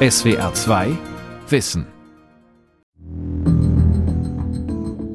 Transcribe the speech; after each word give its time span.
SWR 0.00 0.54
2 0.54 0.96
Wissen 1.48 1.84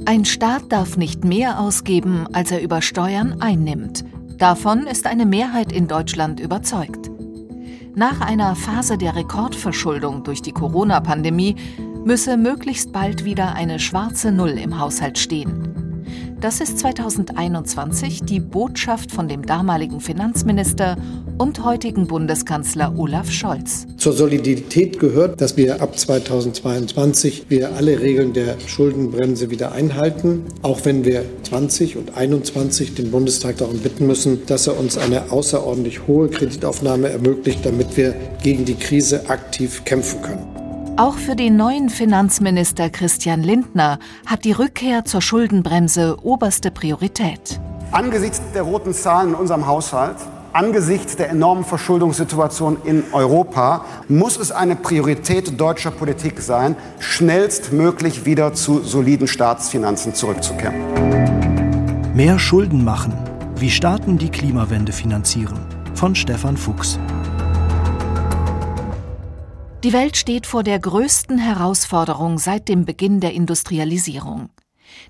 Ein 0.06 0.26
Staat 0.26 0.74
darf 0.74 0.98
nicht 0.98 1.24
mehr 1.24 1.62
ausgeben, 1.62 2.28
als 2.34 2.52
er 2.52 2.62
über 2.62 2.82
Steuern 2.82 3.42
einnimmt. 3.42 4.04
Davon 4.38 4.86
ist 4.86 5.08
eine 5.08 5.26
Mehrheit 5.26 5.72
in 5.72 5.88
Deutschland 5.88 6.42
überzeugt. 6.42 7.10
Nach 7.96 8.20
einer 8.20 8.58
Phase 8.58 8.98
der 8.98 9.16
Rekordverschuldung 9.16 10.26
durch 10.26 10.42
die 10.42 10.52
Corona-Pandemie 10.52 11.56
müsse 12.04 12.36
möglichst 12.36 12.92
bald 12.92 13.24
wieder 13.24 13.56
eine 13.56 13.80
schwarze 13.80 14.34
Null 14.34 14.50
im 14.50 14.82
Haushalt 14.82 15.18
stehen. 15.18 15.83
Das 16.44 16.60
ist 16.60 16.80
2021 16.80 18.24
die 18.24 18.42
Botschaft 18.42 19.14
von 19.14 19.30
dem 19.30 19.46
damaligen 19.46 20.02
Finanzminister 20.02 20.98
und 21.38 21.64
heutigen 21.64 22.06
Bundeskanzler 22.08 23.00
Olaf 23.00 23.32
Scholz. 23.32 23.88
Zur 23.96 24.12
Solidität 24.12 25.00
gehört, 25.00 25.40
dass 25.40 25.56
wir 25.56 25.82
ab 25.82 25.98
2022 25.98 27.46
wir 27.48 27.74
alle 27.78 28.02
Regeln 28.02 28.34
der 28.34 28.60
Schuldenbremse 28.60 29.52
wieder 29.52 29.72
einhalten, 29.72 30.44
auch 30.64 30.84
wenn 30.84 31.06
wir 31.06 31.24
20 31.44 31.96
und 31.96 32.18
21 32.18 32.94
den 32.94 33.10
Bundestag 33.10 33.60
darum 33.60 33.78
bitten 33.78 34.06
müssen, 34.06 34.46
dass 34.46 34.68
er 34.68 34.78
uns 34.78 34.98
eine 34.98 35.32
außerordentlich 35.32 36.08
hohe 36.08 36.28
Kreditaufnahme 36.28 37.08
ermöglicht, 37.08 37.66
damit 37.66 37.96
wir 37.96 38.16
gegen 38.44 38.66
die 38.66 38.76
Krise 38.76 39.30
aktiv 39.30 39.86
kämpfen 39.86 40.22
können. 40.22 40.53
Auch 40.96 41.18
für 41.18 41.36
den 41.36 41.58
neuen 41.58 41.90
Finanzminister 41.90 42.92
Christian 42.92 43.42
Lindner 43.42 43.98
hat 44.28 44.46
die 44.46 44.52
Rückkehr 44.52 45.06
zur 45.06 45.24
Schuldenbremse 45.24 46.18
oberste 46.22 46.70
Priorität. 46.70 47.60
Angesichts 47.92 48.40
der 48.54 48.62
roten 48.62 48.94
Zahlen 48.94 49.30
in 49.30 49.36
unserem 49.36 49.66
Haushalt, 49.66 50.18
angesichts 50.52 51.16
der 51.16 51.32
enormen 51.32 51.66
Verschuldungssituation 51.66 52.78
in 52.84 53.06
Europa, 53.12 53.86
muss 54.08 54.38
es 54.38 54.52
eine 54.52 54.76
Priorität 54.76 55.60
deutscher 55.60 55.90
Politik 55.90 56.40
sein, 56.42 56.76
schnellstmöglich 57.00 58.26
wieder 58.28 58.54
zu 58.54 58.82
soliden 58.82 59.28
Staatsfinanzen 59.28 60.14
zurückzukehren. 60.14 60.76
Mehr 62.14 62.38
Schulden 62.38 62.84
machen. 62.84 63.14
Wie 63.56 63.72
Staaten 63.72 64.20
die 64.20 64.30
Klimawende 64.30 64.92
finanzieren. 64.92 65.58
Von 65.96 66.14
Stefan 66.14 66.56
Fuchs. 66.56 67.00
Die 69.84 69.92
Welt 69.92 70.16
steht 70.16 70.48
vor 70.48 70.64
der 70.64 70.80
größten 70.80 71.38
Herausforderung 71.38 72.38
seit 72.38 72.70
dem 72.70 72.86
Beginn 72.86 73.20
der 73.20 73.34
Industrialisierung. 73.34 74.50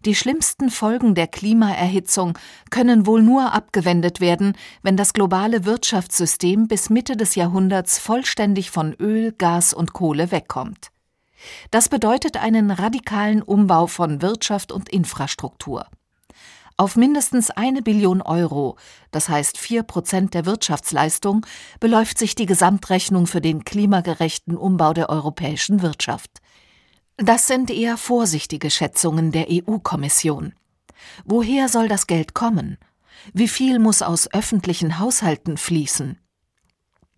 Die 0.03 0.15
schlimmsten 0.15 0.71
Folgen 0.71 1.13
der 1.13 1.27
Klimaerhitzung 1.27 2.39
können 2.71 3.05
wohl 3.05 3.21
nur 3.21 3.53
abgewendet 3.53 4.19
werden, 4.19 4.57
wenn 4.81 4.97
das 4.97 5.13
globale 5.13 5.65
Wirtschaftssystem 5.65 6.67
bis 6.67 6.89
Mitte 6.89 7.15
des 7.15 7.35
Jahrhunderts 7.35 7.99
vollständig 7.99 8.71
von 8.71 8.95
Öl, 8.95 9.31
Gas 9.33 9.75
und 9.75 9.93
Kohle 9.93 10.31
wegkommt. 10.31 10.89
Das 11.69 11.87
bedeutet 11.87 12.37
einen 12.37 12.71
radikalen 12.71 13.43
Umbau 13.43 13.85
von 13.85 14.23
Wirtschaft 14.23 14.71
und 14.71 14.89
Infrastruktur. 14.89 15.85
Auf 16.75 16.95
mindestens 16.95 17.51
eine 17.51 17.81
Billion 17.81 18.21
Euro, 18.21 18.77
das 19.11 19.29
heißt 19.29 19.57
vier 19.57 19.83
Prozent 19.83 20.33
der 20.33 20.45
Wirtschaftsleistung, 20.45 21.45
beläuft 21.79 22.17
sich 22.17 22.33
die 22.33 22.47
Gesamtrechnung 22.47 23.27
für 23.27 23.41
den 23.41 23.63
klimagerechten 23.63 24.57
Umbau 24.57 24.93
der 24.93 25.09
europäischen 25.09 25.81
Wirtschaft. 25.81 26.41
Das 27.17 27.47
sind 27.47 27.69
eher 27.69 27.97
vorsichtige 27.97 28.71
Schätzungen 28.71 29.31
der 29.31 29.47
EU-Kommission. 29.49 30.53
Woher 31.25 31.69
soll 31.69 31.87
das 31.87 32.07
Geld 32.07 32.33
kommen? 32.33 32.77
Wie 33.33 33.47
viel 33.47 33.77
muss 33.77 34.01
aus 34.01 34.33
öffentlichen 34.33 34.97
Haushalten 34.97 35.57
fließen? 35.57 36.17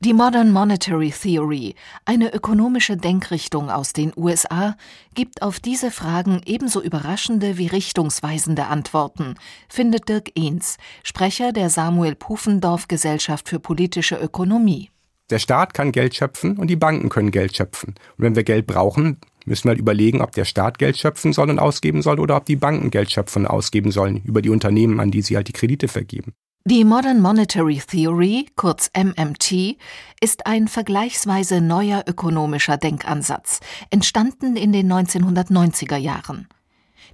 Die 0.02 0.14
Modern 0.14 0.52
Monetary 0.52 1.10
Theory, 1.10 1.74
eine 2.04 2.34
ökonomische 2.34 2.98
Denkrichtung 2.98 3.70
aus 3.70 3.94
den 3.94 4.12
USA, 4.18 4.76
gibt 5.14 5.42
auf 5.42 5.62
diese 5.62 5.90
Fragen 5.90 6.42
ebenso 6.46 6.82
überraschende 6.82 7.58
wie 7.58 7.68
richtungsweisende 7.68 8.66
Antworten, 8.66 9.36
findet 9.70 10.10
Dirk 10.10 10.32
Ehns, 10.36 10.78
Sprecher 11.04 11.54
der 11.54 11.70
Samuel 11.70 12.14
Pufendorf 12.14 12.90
Gesellschaft 12.90 13.48
für 13.48 13.60
politische 13.60 14.16
Ökonomie. 14.18 14.92
Der 15.30 15.40
Staat 15.40 15.74
kann 15.74 15.94
Geld 15.94 16.14
schöpfen 16.14 16.58
und 16.58 16.68
die 16.68 16.76
Banken 16.76 17.08
können 17.10 17.32
Geld 17.32 17.56
schöpfen. 17.56 17.96
Und 18.18 18.24
wenn 18.26 18.36
wir 18.36 18.44
Geld 18.44 18.68
brauchen, 18.68 19.18
müssen 19.46 19.64
wir 19.64 19.70
halt 19.70 19.80
überlegen, 19.80 20.22
ob 20.22 20.34
der 20.34 20.46
Staat 20.46 20.78
Geld 20.78 20.98
schöpfen 20.98 21.32
soll 21.32 21.50
und 21.50 21.58
ausgeben 21.58 22.02
soll 22.02 22.20
oder 22.20 22.36
ob 22.36 22.46
die 22.46 22.58
Banken 22.58 22.92
Geld 22.92 23.12
schöpfen 23.12 23.46
und 23.46 23.48
ausgeben 23.48 23.92
sollen 23.92 24.22
über 24.26 24.42
die 24.42 24.50
Unternehmen, 24.50 25.00
an 25.00 25.10
die 25.10 25.22
sie 25.22 25.38
halt 25.38 25.48
die 25.48 25.54
Kredite 25.54 25.88
vergeben. 25.88 26.34
Die 26.68 26.84
Modern 26.84 27.22
Monetary 27.22 27.80
Theory, 27.80 28.48
kurz 28.56 28.90
MMT, 28.98 29.78
ist 30.20 30.48
ein 30.48 30.68
vergleichsweise 30.68 31.62
neuer 31.62 32.04
ökonomischer 32.08 32.78
Denkansatz, 32.78 33.60
entstanden 33.92 34.56
in 34.56 34.72
den 34.72 34.92
1990er 34.92 35.98
Jahren. 35.98 36.48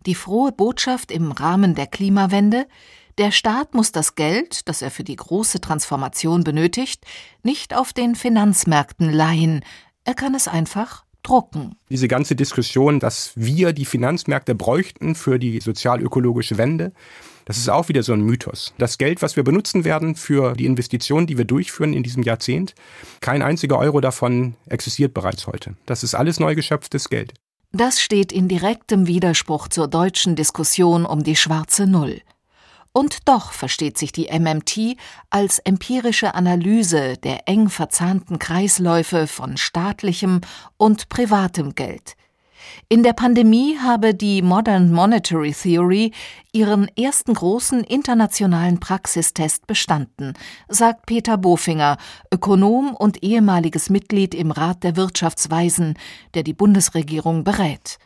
Die 0.06 0.16
frohe 0.16 0.53
Botschaft 0.53 1.12
im 1.12 1.34
Rahmen 1.34 1.75
der 1.75 1.88
Klimawende, 1.88 2.66
der 3.17 3.31
Staat 3.31 3.73
muss 3.73 3.91
das 3.91 4.16
Geld, 4.16 4.69
das 4.69 4.81
er 4.81 4.89
für 4.89 5.03
die 5.03 5.17
große 5.17 5.59
Transformation 5.59 6.45
benötigt, 6.45 7.03
nicht 7.44 7.75
auf 7.75 7.91
den 7.91 8.16
Finanzmärkten 8.16 9.12
leihen, 9.12 9.66
er 10.06 10.13
kann 10.13 10.33
es 10.33 10.47
einfach 10.47 11.03
drucken. 11.23 11.75
Diese 11.89 12.07
ganze 12.07 12.38
Diskussion, 12.38 13.01
dass 13.01 13.33
wir 13.35 13.73
die 13.73 13.83
Finanzmärkte 13.83 14.56
bräuchten 14.56 15.13
für 15.13 15.39
die 15.39 15.59
sozial-ökologische 15.59 16.57
Wende, 16.57 16.94
das 17.46 17.57
ist 17.57 17.69
auch 17.69 17.90
wieder 17.90 18.03
so 18.03 18.13
ein 18.13 18.22
Mythos. 18.22 18.74
Das 18.78 18.97
Geld, 18.97 19.22
was 19.22 19.35
wir 19.35 19.44
benutzen 19.44 19.84
werden 19.84 20.16
für 20.16 20.53
die 20.53 20.66
Investitionen, 20.66 21.28
die 21.28 21.38
wir 21.38 21.46
durchführen 21.46 21.94
in 21.94 22.03
diesem 22.03 22.24
Jahrzehnt, 22.24 22.75
kein 23.19 23.41
einziger 23.41 23.78
Euro 23.78 24.02
davon 24.02 24.56
existiert 24.68 25.13
bereits 25.13 25.47
heute. 25.47 25.75
Das 25.85 26.03
ist 26.03 26.16
alles 26.16 26.40
neu 26.40 26.56
geschöpftes 26.56 27.09
Geld. 27.09 27.34
Das 27.72 28.01
steht 28.01 28.31
in 28.34 28.50
direktem 28.50 29.07
Widerspruch 29.07 29.69
zur 29.69 29.88
deutschen 29.88 30.35
Diskussion 30.35 31.06
um 31.06 31.24
die 31.24 31.38
schwarze 31.38 31.88
Null. 31.88 32.22
Und 32.94 33.30
doch 33.30 33.53
versteht 33.53 33.97
sich 33.97 34.12
die 34.12 34.28
MMT 34.28 34.97
als 35.30 35.59
empirische 35.59 36.35
Analyse 36.35 37.16
der 37.18 37.47
eng 37.47 37.69
verzahnten 37.69 38.38
Kreisläufe 38.38 39.28
von 39.28 39.56
staatlichem 39.56 40.41
und 40.75 41.07
privatem 41.07 41.74
Geld, 41.75 42.16
in 42.89 43.03
der 43.03 43.13
Pandemie 43.13 43.77
habe 43.77 44.13
die 44.13 44.41
Modern 44.41 44.91
Monetary 44.91 45.53
Theory 45.53 46.11
ihren 46.51 46.88
ersten 46.97 47.33
großen 47.33 47.83
internationalen 47.83 48.79
Praxistest 48.79 49.67
bestanden, 49.67 50.33
sagt 50.67 51.05
Peter 51.05 51.38
Bofinger, 51.38 51.97
Ökonom 52.31 52.95
und 52.95 53.23
ehemaliges 53.23 53.89
Mitglied 53.89 54.35
im 54.35 54.51
Rat 54.51 54.83
der 54.83 54.95
Wirtschaftsweisen, 54.95 55.97
der 56.33 56.44
die 56.44 56.53
Bundesregierung 56.53 57.44
berät. 57.44 57.97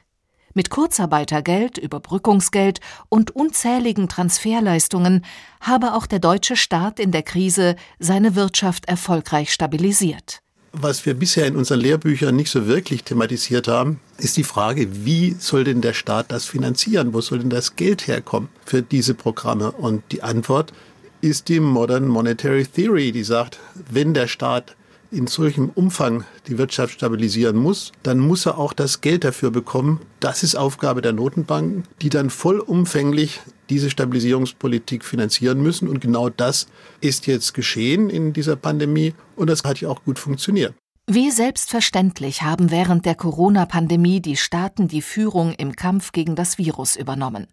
Mit 0.57 0.69
Kurzarbeitergeld, 0.69 1.77
Überbrückungsgeld 1.77 2.79
und 3.09 3.31
unzähligen 3.31 4.07
Transferleistungen 4.07 5.25
habe 5.59 5.93
auch 5.93 6.05
der 6.05 6.19
deutsche 6.19 6.55
Staat 6.55 7.01
in 7.01 7.11
der 7.11 7.23
Krise 7.23 7.75
seine 7.99 8.35
Wirtschaft 8.35 8.85
erfolgreich 8.85 9.51
stabilisiert. 9.51 10.44
Was 10.77 11.05
wir 11.05 11.13
bisher 11.13 11.47
in 11.47 11.55
unseren 11.55 11.79
Lehrbüchern 11.79 12.35
nicht 12.35 12.51
so 12.51 12.67
wirklich 12.67 13.05
thematisiert 13.05 13.69
haben, 13.69 14.01
ist 14.17 14.35
die 14.35 14.43
Frage, 14.43 15.05
wie 15.05 15.33
soll 15.39 15.63
denn 15.63 15.79
der 15.79 15.93
Staat 15.93 16.33
das 16.33 16.43
finanzieren? 16.43 17.13
Wo 17.13 17.21
soll 17.21 17.39
denn 17.39 17.49
das 17.49 17.77
Geld 17.77 18.07
herkommen 18.07 18.49
für 18.65 18.81
diese 18.81 19.13
Programme? 19.13 19.71
Und 19.71 20.03
die 20.11 20.21
Antwort 20.21 20.73
ist 21.21 21.47
die 21.47 21.61
Modern 21.61 22.09
Monetary 22.09 22.65
Theory, 22.65 23.13
die 23.13 23.23
sagt, 23.23 23.57
wenn 23.89 24.13
der 24.13 24.27
Staat 24.27 24.75
in 25.11 25.27
solchem 25.27 25.69
Umfang 25.69 26.23
die 26.47 26.57
Wirtschaft 26.57 26.93
stabilisieren 26.93 27.55
muss, 27.55 27.91
dann 28.03 28.19
muss 28.19 28.45
er 28.45 28.57
auch 28.57 28.73
das 28.73 29.01
Geld 29.01 29.23
dafür 29.23 29.51
bekommen. 29.51 30.01
Das 30.19 30.43
ist 30.43 30.55
Aufgabe 30.55 31.01
der 31.01 31.13
Notenbanken, 31.13 31.83
die 32.01 32.09
dann 32.09 32.29
vollumfänglich 32.29 33.41
diese 33.69 33.89
Stabilisierungspolitik 33.89 35.03
finanzieren 35.03 35.61
müssen. 35.61 35.87
Und 35.87 36.01
genau 36.01 36.29
das 36.29 36.67
ist 37.01 37.27
jetzt 37.27 37.53
geschehen 37.53 38.09
in 38.09 38.33
dieser 38.33 38.55
Pandemie 38.55 39.13
und 39.35 39.49
das 39.49 39.63
hat 39.63 39.81
ja 39.81 39.89
auch 39.89 40.03
gut 40.03 40.19
funktioniert. 40.19 40.73
Wie 41.07 41.29
selbstverständlich 41.29 42.41
haben 42.41 42.71
während 42.71 43.05
der 43.05 43.13
Corona-Pandemie 43.13 44.21
die 44.21 44.37
Staaten 44.37 44.87
die 44.87 45.03
Führung 45.03 45.53
im 45.53 45.75
Kampf 45.75 46.11
gegen 46.11 46.35
das 46.35 46.57
Virus 46.57 46.95
übernommen. 46.95 47.47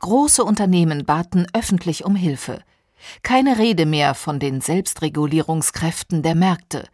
Große 0.00 0.44
Unternehmen 0.44 1.04
baten 1.04 1.46
öffentlich 1.52 2.04
um 2.04 2.14
Hilfe. 2.14 2.62
Keine 3.22 3.58
Rede 3.58 3.86
mehr 3.86 4.14
von 4.14 4.38
den 4.38 4.60
Selbstregulierungskräften 4.60 6.22
der 6.22 6.34
Märkte. 6.34 6.88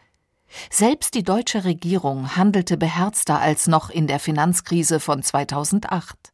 Selbst 0.70 1.14
die 1.14 1.22
deutsche 1.22 1.64
Regierung 1.64 2.36
handelte 2.36 2.76
beherzter 2.76 3.40
als 3.40 3.66
noch 3.66 3.90
in 3.90 4.06
der 4.06 4.20
Finanzkrise 4.20 5.00
von 5.00 5.22
2008. 5.22 6.32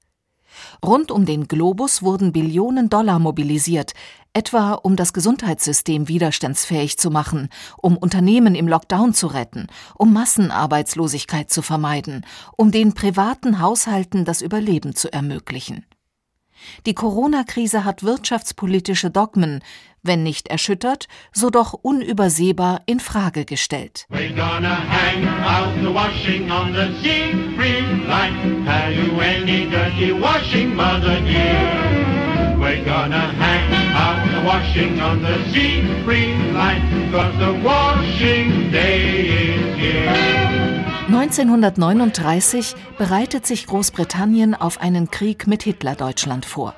Rund 0.85 1.11
um 1.11 1.27
den 1.27 1.49
Globus 1.49 2.03
wurden 2.03 2.33
Billionen 2.33 2.89
Dollar 2.89 3.19
mobilisiert, 3.19 3.93
etwa 4.33 4.73
um 4.73 4.97
das 4.97 5.13
Gesundheitssystem 5.13 6.09
widerstandsfähig 6.09 6.99
zu 6.99 7.11
machen, 7.11 7.49
um 7.79 7.97
Unternehmen 7.97 8.55
im 8.55 8.69
Lockdown 8.69 9.15
zu 9.15 9.29
retten, 9.29 9.67
um 9.97 10.13
Massenarbeitslosigkeit 10.13 11.51
zu 11.51 11.63
vermeiden, 11.63 12.27
um 12.57 12.71
den 12.71 12.95
privaten 12.95 13.61
Haushalten 13.61 14.25
das 14.25 14.43
Überleben 14.43 14.95
zu 14.95 15.13
ermöglichen. 15.13 15.87
Die 16.87 16.95
Corona-Krise 16.95 17.85
hat 17.85 18.03
wirtschaftspolitische 18.03 19.11
Dogmen, 19.11 19.63
wenn 20.03 20.23
nicht 20.23 20.49
erschüttert, 20.49 21.09
so 21.33 21.51
doch 21.51 21.75
unübersehbar 21.75 22.83
in 22.87 23.01
Frage 23.01 23.45
gestellt. 23.45 24.07
We're 32.61 32.85
gonna 32.85 33.33
hang 33.39 33.95
out 33.97 34.23
the 34.31 34.45
washing 34.45 35.01
on 35.01 35.23
the 35.23 35.35
sea 35.51 35.81
green 36.05 36.55
line, 36.55 37.11
cause 37.11 37.35
the 37.39 37.53
washing 37.65 38.71
day 38.71 39.55
is 39.55 39.79
here. 39.79 40.50
1939 41.13 42.77
bereitet 42.97 43.45
sich 43.45 43.67
Großbritannien 43.67 44.55
auf 44.55 44.81
einen 44.81 45.11
Krieg 45.11 45.49
mit 45.49 45.65
Hitlerdeutschland 45.65 46.47
vor. 46.47 46.77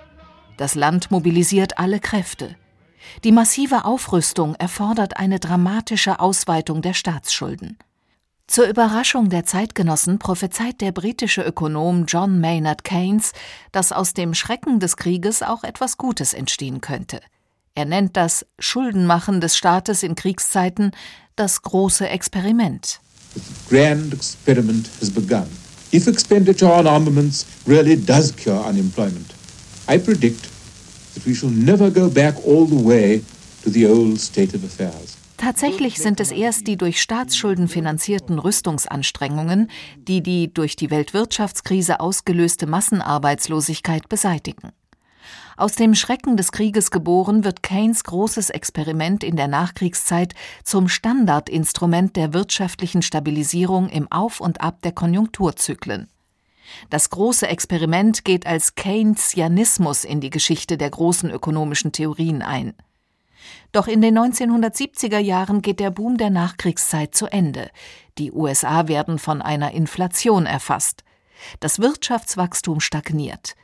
Das 0.57 0.75
Land 0.75 1.11
mobilisiert 1.11 1.77
alle 1.77 2.01
Kräfte. 2.01 2.57
Die 3.25 3.33
massive 3.33 3.85
Aufrüstung 3.85 4.55
erfordert 4.55 5.19
eine 5.19 5.39
dramatische 5.39 6.19
Ausweitung 6.19 6.81
der 6.81 6.95
Staatsschulden. 6.95 7.77
Zur 8.47 8.69
Überraschung 8.69 9.29
der 9.29 9.45
Zeitgenossen 9.45 10.19
prophezeit 10.19 10.81
der 10.81 10.93
britische 10.93 11.43
Ökonom 11.43 12.07
John 12.07 12.41
Maynard 12.41 12.85
Keynes, 12.85 13.35
dass 13.71 13.93
aus 13.93 14.15
dem 14.15 14.33
Schrecken 14.33 14.81
des 14.81 14.97
Krieges 14.97 15.43
auch 15.43 15.63
etwas 15.63 15.99
Gutes 15.99 16.33
entstehen 16.33 16.81
könnte. 16.81 17.21
Er 17.75 17.85
nennt 17.85 18.17
das 18.17 18.47
Schuldenmachen 18.59 19.43
des 19.43 19.59
Staates 19.59 20.03
in 20.03 20.15
Kriegszeiten 20.15 20.93
das 21.37 21.61
große 21.61 22.09
Experiment. 22.09 23.02
Grand 23.69 24.13
experiment 24.13 24.89
has 25.01 25.11
begun. 25.11 25.49
If 25.93 26.07
expenditure 26.07 26.73
on 26.73 26.87
armaments 26.87 27.47
really 27.67 27.97
does 27.97 28.33
cure 28.33 28.65
unemployment, 28.65 29.35
I 29.89 29.99
predict 29.99 30.49
that 31.15 31.27
we 31.27 31.35
shall 31.35 31.51
never 31.51 31.91
go 31.91 32.09
back 32.09 32.35
all 32.47 32.67
the 32.67 32.83
way 32.83 33.23
to 33.63 33.71
the 33.71 33.87
old 33.87 34.19
state 34.19 34.55
of 34.55 34.65
affairs. 34.65 35.17
Tatsächlich 35.37 35.99
sind 35.99 36.21
es 36.21 36.31
erst 36.31 36.69
die 36.69 36.77
durch 36.77 37.03
Staatsschulden 37.03 37.67
finanzierten 37.67 38.39
Rüstungsanstrengungen, 38.39 39.71
die 39.97 40.23
die 40.23 40.55
durch 40.55 40.77
die 40.77 40.91
Weltwirtschaftskrise 40.91 41.99
ausgelöste 41.99 42.67
Massenarbeitslosigkeit 42.67 44.09
beseitigen. 44.09 44.71
Aus 45.57 45.75
dem 45.75 45.95
Schrecken 45.95 46.37
des 46.37 46.53
Krieges 46.53 46.91
geboren 46.91 47.45
wird 47.45 47.63
Keynes 47.63 48.05
großes 48.05 48.51
Experiment 48.51 49.23
in 49.23 49.37
der 49.37 49.49
Nachkriegszeit 49.49 50.35
zum 50.65 50.89
Standardinstrument 50.89 52.17
der 52.17 52.33
wirtschaftlichen 52.33 53.03
Stabilisierung 53.03 53.89
im 53.89 54.11
Auf 54.11 54.41
und 54.41 54.61
Ab 54.63 54.81
der 54.83 54.93
Konjunkturzyklen. 54.93 56.09
Das 56.91 57.11
große 57.11 57.47
Experiment 57.49 58.25
geht 58.25 58.47
als 58.47 58.75
Keynesianismus 58.75 60.05
in 60.05 60.21
die 60.21 60.31
Geschichte 60.31 60.79
der 60.79 60.91
großen 60.91 61.31
ökonomischen 61.31 61.93
Theorien 61.93 62.43
ein. 62.43 62.75
Doch 63.73 63.89
in 63.89 64.01
den 64.01 64.19
1970er 64.19 65.19
Jahren 65.19 65.63
geht 65.63 65.81
der 65.81 65.91
Boom 65.91 66.17
der 66.17 66.31
Nachkriegszeit 66.31 67.15
zu 67.15 67.27
Ende. 67.27 67.71
Die 68.19 68.33
USA 68.33 68.89
werden 68.89 69.19
von 69.19 69.43
einer 69.43 69.73
Inflation 69.73 70.47
erfasst. 70.47 71.05
Das 71.61 71.81
Wirtschaftswachstum 71.81 72.81
stagniert. 72.81 73.57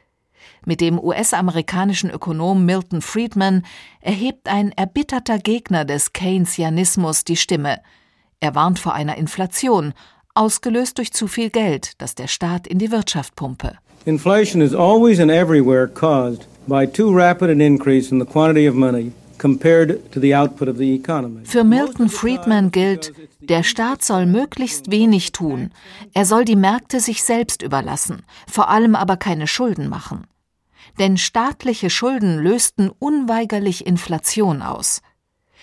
Mit 0.64 0.80
dem 0.80 0.98
US-amerikanischen 0.98 2.10
Ökonom 2.10 2.64
Milton 2.64 3.02
Friedman 3.02 3.64
erhebt 4.00 4.48
ein 4.48 4.72
erbitterter 4.72 5.38
Gegner 5.38 5.84
des 5.84 6.12
Keynesianismus 6.12 7.24
die 7.24 7.36
Stimme. 7.36 7.80
Er 8.40 8.54
warnt 8.54 8.78
vor 8.78 8.94
einer 8.94 9.16
Inflation, 9.16 9.94
ausgelöst 10.34 10.98
durch 10.98 11.12
zu 11.12 11.26
viel 11.26 11.50
Geld, 11.50 11.92
das 11.98 12.14
der 12.14 12.28
Staat 12.28 12.66
in 12.66 12.78
die 12.78 12.90
Wirtschaft 12.90 13.34
pumpe. 13.36 13.78
Inflation 14.04 14.62
is 14.62 14.74
always 14.74 15.20
and 15.20 15.30
everywhere 15.30 15.88
caused 15.88 16.46
by 16.66 16.86
too 16.86 17.10
rapid 17.10 17.50
an 17.50 17.60
increase 17.60 18.12
in 18.12 18.20
the 18.20 18.26
quantity 18.26 18.68
of 18.68 18.74
money 18.74 19.12
für 21.44 21.64
Milton 21.64 22.08
Friedman 22.08 22.70
gilt, 22.70 23.12
der 23.48 23.62
Staat 23.62 24.04
soll 24.04 24.26
möglichst 24.26 24.90
wenig 24.90 25.32
tun. 25.32 25.72
Er 26.14 26.26
soll 26.26 26.44
die 26.44 26.56
Märkte 26.56 27.00
sich 27.00 27.22
selbst 27.22 27.62
überlassen, 27.62 28.24
vor 28.46 28.68
allem 28.68 28.94
aber 28.94 29.16
keine 29.16 29.46
Schulden 29.46 29.88
machen. 29.88 30.26
Denn 30.98 31.16
staatliche 31.16 31.90
Schulden 31.90 32.38
lösten 32.38 32.90
unweigerlich 32.90 33.86
Inflation 33.86 34.62
aus. 34.62 35.00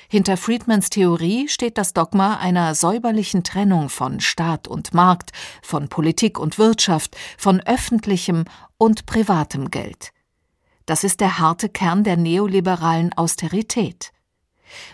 Hinter 0.07 0.37
Friedmans 0.37 0.89
Theorie 0.89 1.47
steht 1.47 1.77
das 1.77 1.93
Dogma 1.93 2.37
einer 2.37 2.75
säuberlichen 2.75 3.43
Trennung 3.43 3.89
von 3.89 4.19
Staat 4.19 4.67
und 4.67 4.93
Markt, 4.93 5.31
von 5.63 5.89
Politik 5.89 6.39
und 6.39 6.57
Wirtschaft, 6.59 7.17
von 7.37 7.59
öffentlichem 7.61 8.45
und 8.77 9.05
privatem 9.07 9.71
Geld. 9.71 10.11
Das 10.85 11.03
ist 11.03 11.21
der 11.21 11.39
harte 11.39 11.69
Kern 11.69 12.03
der 12.03 12.17
neoliberalen 12.17 13.13
Austerität. 13.13 14.11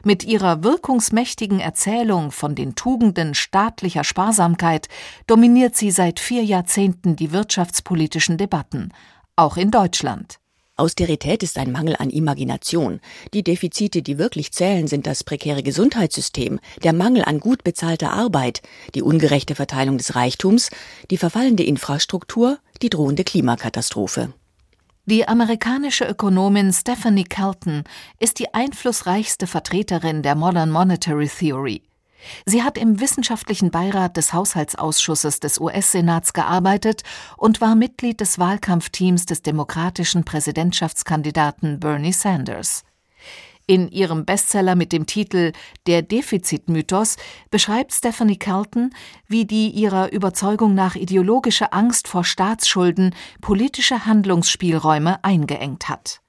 Mit 0.04 0.24
ihrer 0.24 0.64
wirkungsmächtigen 0.64 1.60
Erzählung 1.60 2.32
von 2.32 2.56
den 2.56 2.76
Tugenden 2.76 3.34
staatlicher 3.34 4.04
Sparsamkeit 4.04 4.88
dominiert 5.28 5.76
sie 5.76 5.92
seit 5.92 6.20
vier 6.20 6.44
Jahrzehnten 6.44 7.16
die 7.16 7.32
wirtschaftspolitischen 7.32 8.38
Debatten, 8.38 8.94
auch 9.36 9.58
in 9.58 9.72
Deutschland. 9.72 10.42
Austerität 10.82 11.44
ist 11.44 11.60
ein 11.60 11.72
Mangel 11.72 11.96
an 12.00 12.10
Imagination. 12.10 13.02
Die 13.36 13.44
Defizite, 13.44 14.02
die 14.02 14.18
wirklich 14.18 14.52
zählen, 14.52 14.88
sind 14.88 15.06
das 15.06 15.24
prekäre 15.24 15.62
Gesundheitssystem, 15.62 16.60
der 16.84 16.94
Mangel 16.94 17.24
an 17.24 17.40
gut 17.40 17.64
bezahlter 17.64 18.12
Arbeit, 18.12 18.64
die 18.96 19.04
ungerechte 19.04 19.54
Verteilung 19.54 20.00
des 20.00 20.16
Reichtums, 20.16 20.72
die 21.12 21.18
verfallende 21.18 21.64
Infrastruktur, 21.64 22.58
die 22.82 22.90
drohende 22.90 23.24
Klimakatastrophe. 23.24 24.34
Die 25.06 25.28
amerikanische 25.28 26.06
Ökonomin 26.06 26.72
Stephanie 26.72 27.24
Kelton 27.24 27.84
ist 28.20 28.38
die 28.38 28.54
einflussreichste 28.54 29.48
Vertreterin 29.48 30.22
der 30.22 30.36
Modern 30.36 30.70
Monetary 30.70 31.28
Theory. 31.28 31.82
Sie 32.46 32.62
hat 32.62 32.78
im 32.78 33.00
wissenschaftlichen 33.00 33.72
Beirat 33.72 34.16
des 34.16 34.32
Haushaltsausschusses 34.32 35.40
des 35.40 35.60
US-Senats 35.60 36.34
gearbeitet 36.34 37.02
und 37.36 37.62
war 37.62 37.74
Mitglied 37.74 38.22
des 38.22 38.38
Wahlkampfteams 38.38 39.26
des 39.26 39.42
demokratischen 39.42 40.24
Präsidentschaftskandidaten 40.24 41.80
Bernie 41.80 42.14
Sanders. 42.14 42.84
In 43.68 43.90
ihrem 43.90 44.26
Bestseller 44.26 44.76
mit 44.76 44.92
dem 44.92 45.06
Titel 45.06 45.54
Der 45.88 46.02
Defizitmythos 46.02 47.18
beschreibt 47.50 47.94
Stephanie 47.94 48.38
Carlton, 48.38 48.94
wie 49.28 49.46
die 49.46 49.70
ihrer 49.70 50.12
Überzeugung 50.12 50.74
nach 50.74 50.96
ideologische 50.96 51.72
Angst 51.72 52.08
vor 52.08 52.24
Staatsschulden 52.24 53.16
politische 53.40 54.06
Handlungsspielräume 54.06 55.24
eingeengt 55.24 55.90
hat. 55.90 56.22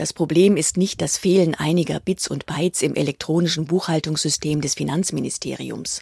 Das 0.00 0.14
Problem 0.14 0.56
ist 0.56 0.78
nicht 0.78 1.02
das 1.02 1.18
Fehlen 1.18 1.54
einiger 1.54 2.00
Bits 2.00 2.26
und 2.26 2.46
Bytes 2.46 2.80
im 2.80 2.94
elektronischen 2.94 3.66
Buchhaltungssystem 3.66 4.62
des 4.62 4.72
Finanzministeriums. 4.72 6.00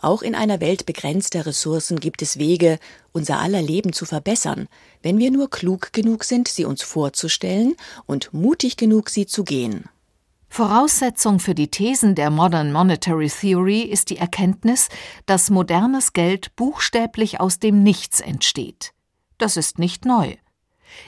Auch 0.00 0.22
in 0.22 0.34
einer 0.34 0.62
Welt 0.62 0.86
begrenzter 0.86 1.44
Ressourcen 1.44 2.00
gibt 2.00 2.22
es 2.22 2.38
Wege, 2.38 2.78
unser 3.12 3.40
aller 3.40 3.60
Leben 3.60 3.92
zu 3.92 4.06
verbessern, 4.06 4.66
wenn 5.02 5.18
wir 5.18 5.30
nur 5.30 5.50
klug 5.50 5.92
genug 5.92 6.24
sind, 6.24 6.48
sie 6.48 6.64
uns 6.64 6.82
vorzustellen 6.82 7.74
und 8.06 8.32
mutig 8.32 8.78
genug, 8.78 9.10
sie 9.10 9.26
zu 9.26 9.44
gehen. 9.44 9.90
Voraussetzung 10.54 11.40
für 11.40 11.56
die 11.56 11.68
Thesen 11.68 12.14
der 12.14 12.30
Modern 12.30 12.72
Monetary 12.72 13.28
Theory 13.28 13.80
ist 13.80 14.10
die 14.10 14.18
Erkenntnis, 14.18 14.88
dass 15.26 15.50
modernes 15.50 16.12
Geld 16.12 16.54
buchstäblich 16.54 17.40
aus 17.40 17.58
dem 17.58 17.82
Nichts 17.82 18.20
entsteht. 18.20 18.92
Das 19.36 19.56
ist 19.56 19.80
nicht 19.80 20.04
neu. 20.04 20.36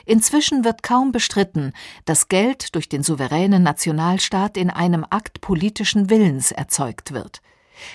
Inzwischen 0.05 0.65
wird 0.65 0.83
kaum 0.83 1.13
bestritten, 1.13 1.75
dass 2.07 2.27
Geld 2.27 2.75
durch 2.75 2.89
den 2.89 3.05
souveränen 3.05 3.63
Nationalstaat 3.63 4.57
in 4.57 4.69
einem 4.69 5.07
Akt 5.09 5.41
politischen 5.41 6.11
Willens 6.11 6.51
erzeugt 6.51 7.13
wird. 7.13 7.41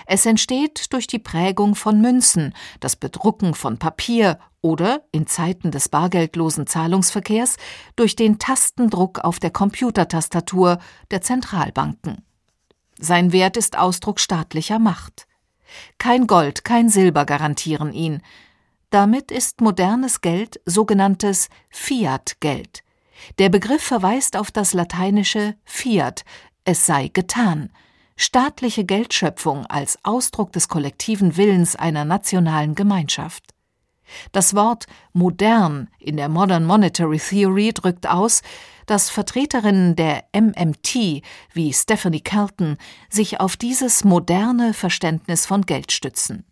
Es 0.06 0.26
entsteht 0.26 0.94
durch 0.94 1.08
die 1.08 1.20
Prägung 1.20 1.76
von 1.76 2.02
Münzen, 2.02 2.54
das 2.80 2.96
Bedrucken 2.96 3.54
von 3.54 3.78
Papier 3.78 4.40
oder 4.62 5.04
in 5.12 5.28
Zeiten 5.28 5.72
des 5.72 5.90
bargeldlosen 5.90 6.68
Zahlungsverkehrs 6.68 7.58
durch 7.96 8.16
den 8.16 8.40
Tastendruck 8.40 9.20
auf 9.20 9.40
der 9.40 9.52
Computertastatur 9.52 10.80
der 11.10 11.22
Zentralbanken. 11.22 12.24
Sein 13.00 13.32
Wert 13.32 13.58
ist 13.58 13.78
Ausdruck 13.78 14.20
staatlicher 14.20 14.78
Macht. 14.78 15.28
Kein 15.98 16.28
Gold, 16.28 16.64
kein 16.64 16.90
Silber 16.90 17.26
garantieren 17.26 17.94
ihn. 17.94 18.22
Damit 18.92 19.32
ist 19.32 19.62
modernes 19.62 20.22
Geld 20.22 20.60
sogenanntes 20.66 21.50
Fiat-Geld. 21.70 22.84
Der 23.40 23.50
Begriff 23.50 23.82
verweist 23.82 24.36
auf 24.36 24.52
das 24.52 24.74
lateinische 24.74 25.56
Fiat, 25.64 26.26
es 26.66 26.86
sei 26.86 27.08
getan, 27.08 27.72
staatliche 28.16 28.86
Geldschöpfung 28.86 29.66
als 29.66 29.98
Ausdruck 30.04 30.52
des 30.52 30.68
kollektiven 30.68 31.38
Willens 31.38 31.76
einer 31.76 32.06
nationalen 32.06 32.76
Gemeinschaft. 32.76 33.54
Das 34.32 34.56
Wort 34.56 34.86
modern 35.14 35.90
in 36.00 36.18
der 36.18 36.30
Modern 36.30 36.66
Monetary 36.66 37.20
Theory 37.20 37.72
drückt 37.74 38.08
aus, 38.08 38.42
dass 38.86 39.10
Vertreterinnen 39.10 39.96
der 39.96 40.26
MMT 40.36 41.24
wie 41.54 41.74
Stephanie 41.74 42.22
Kelton 42.22 42.78
sich 43.10 43.40
auf 43.40 43.56
dieses 43.56 44.04
moderne 44.04 44.74
Verständnis 44.74 45.46
von 45.46 45.62
Geld 45.66 45.92
stützen. 45.92 46.46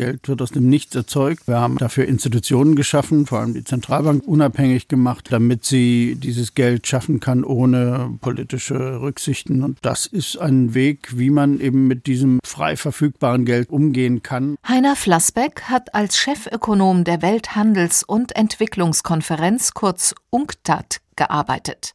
Geld 0.00 0.28
wird 0.28 0.40
aus 0.40 0.50
dem 0.50 0.70
Nichts 0.70 0.94
erzeugt. 0.94 1.46
Wir 1.46 1.60
haben 1.60 1.76
dafür 1.76 2.06
Institutionen 2.06 2.74
geschaffen, 2.74 3.26
vor 3.26 3.40
allem 3.40 3.52
die 3.52 3.64
Zentralbank 3.64 4.26
unabhängig 4.26 4.88
gemacht, 4.88 5.28
damit 5.30 5.66
sie 5.66 6.16
dieses 6.16 6.54
Geld 6.54 6.86
schaffen 6.86 7.20
kann 7.20 7.44
ohne 7.44 8.16
politische 8.22 9.02
Rücksichten. 9.02 9.62
Und 9.62 9.76
das 9.82 10.06
ist 10.06 10.38
ein 10.38 10.72
Weg, 10.72 11.18
wie 11.18 11.28
man 11.28 11.60
eben 11.60 11.86
mit 11.86 12.06
diesem 12.06 12.38
frei 12.42 12.76
verfügbaren 12.76 13.44
Geld 13.44 13.68
umgehen 13.68 14.22
kann. 14.22 14.56
Heiner 14.66 14.96
Flassbeck 14.96 15.64
hat 15.64 15.94
als 15.94 16.16
Chefökonom 16.16 17.04
der 17.04 17.20
Welthandels- 17.20 18.02
und 18.02 18.34
Entwicklungskonferenz 18.34 19.74
kurz 19.74 20.14
UNCTAD 20.30 21.02
gearbeitet. 21.16 21.92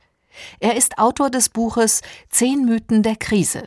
Er 0.59 0.77
ist 0.77 0.99
Autor 0.99 1.31
des 1.31 1.49
Buches 1.49 2.01
Zehn 2.29 2.65
Mythen 2.65 3.01
der 3.01 3.15
Krise. 3.15 3.63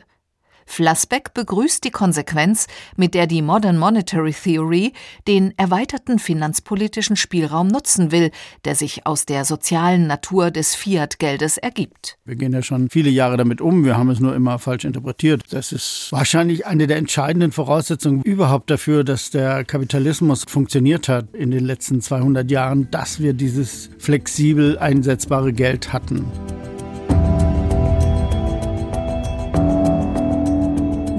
Flassbeck 0.69 1.33
begrüßt 1.33 1.83
die 1.83 1.89
Konsequenz, 1.89 2.67
mit 2.95 3.15
der 3.15 3.25
die 3.25 3.41
Modern 3.41 3.77
Monetary 3.77 4.33
Theory 4.33 4.93
den 5.27 5.57
erweiterten 5.57 6.19
finanzpolitischen 6.19 7.15
Spielraum 7.15 7.67
nutzen 7.67 8.11
will, 8.11 8.29
der 8.65 8.75
sich 8.75 9.07
aus 9.07 9.25
der 9.25 9.45
sozialen 9.45 10.05
Natur 10.05 10.51
des 10.51 10.75
Fiat-Geldes 10.75 11.57
ergibt. 11.57 12.17
Wir 12.23 12.35
gehen 12.35 12.53
ja 12.53 12.61
schon 12.61 12.89
viele 12.89 13.09
Jahre 13.09 13.35
damit 13.35 13.61
um, 13.61 13.83
wir 13.83 13.97
haben 13.97 14.11
es 14.11 14.19
nur 14.19 14.35
immer 14.35 14.59
falsch 14.59 14.85
interpretiert. 14.85 15.41
Das 15.49 15.71
ist 15.71 16.09
wahrscheinlich 16.11 16.67
eine 16.67 16.85
der 16.85 16.97
entscheidenden 16.97 17.51
Voraussetzungen 17.51 18.21
überhaupt 18.21 18.69
dafür, 18.69 19.03
dass 19.03 19.31
der 19.31 19.65
Kapitalismus 19.65 20.43
funktioniert 20.47 21.09
hat 21.09 21.33
in 21.33 21.49
den 21.49 21.65
letzten 21.65 21.99
200 21.99 22.49
Jahren, 22.51 22.91
dass 22.91 23.19
wir 23.19 23.33
dieses 23.33 23.89
flexibel 23.97 24.77
einsetzbare 24.77 25.51
Geld 25.51 25.91
hatten. 25.91 26.25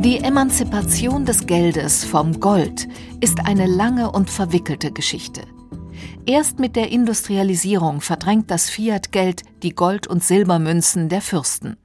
Die 0.02 0.16
Emanzipation 0.16 1.26
des 1.26 1.46
Geldes 1.46 2.06
vom 2.06 2.40
Gold 2.40 2.88
ist 3.20 3.38
eine 3.44 3.66
lange 3.66 4.10
und 4.10 4.30
verwickelte 4.30 4.92
Geschichte. 4.92 5.42
Erst 6.24 6.58
mit 6.58 6.74
der 6.74 6.90
Industrialisierung 6.90 8.00
verdrängt 8.00 8.50
das 8.50 8.70
Fiat-Geld 8.70 9.42
die 9.62 9.74
Gold- 9.74 10.06
und 10.06 10.24
Silbermünzen 10.24 11.10
der 11.10 11.20
Fürsten. 11.20 11.76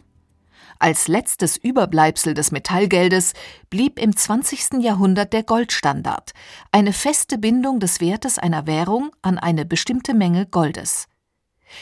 Als 0.80 1.10
letztes 1.10 1.58
Überbleibsel 1.58 2.34
des 2.34 2.54
Metallgeldes 2.54 3.34
blieb 3.70 4.00
im 4.00 4.16
20. 4.16 4.82
Jahrhundert 4.82 5.34
der 5.34 5.44
Goldstandard, 5.44 6.32
eine 6.72 6.94
feste 6.94 7.38
Bindung 7.38 7.82
des 7.82 8.00
Wertes 8.00 8.40
einer 8.40 8.66
Währung 8.66 9.12
an 9.24 9.38
eine 9.38 9.66
bestimmte 9.66 10.14
Menge 10.14 10.46
Goldes. 10.46 11.10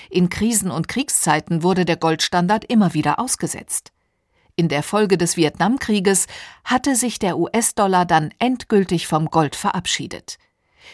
In 0.09 0.29
Krisen 0.29 0.71
und 0.71 0.87
Kriegszeiten 0.87 1.61
wurde 1.61 1.85
der 1.85 1.97
Goldstandard 1.97 2.65
immer 2.65 2.95
wieder 2.95 3.19
ausgesetzt. 3.19 3.92
In 4.55 4.67
der 4.67 4.83
Folge 4.83 5.17
des 5.17 5.35
Vietnamkrieges 5.35 6.27
hatte 6.63 6.95
sich 6.95 7.17
der 7.17 7.39
US-Dollar 7.39 8.05
dann 8.05 8.29
endgültig 8.37 9.07
vom 9.07 9.31
Gold 9.31 9.55
verabschiedet. 9.55 10.37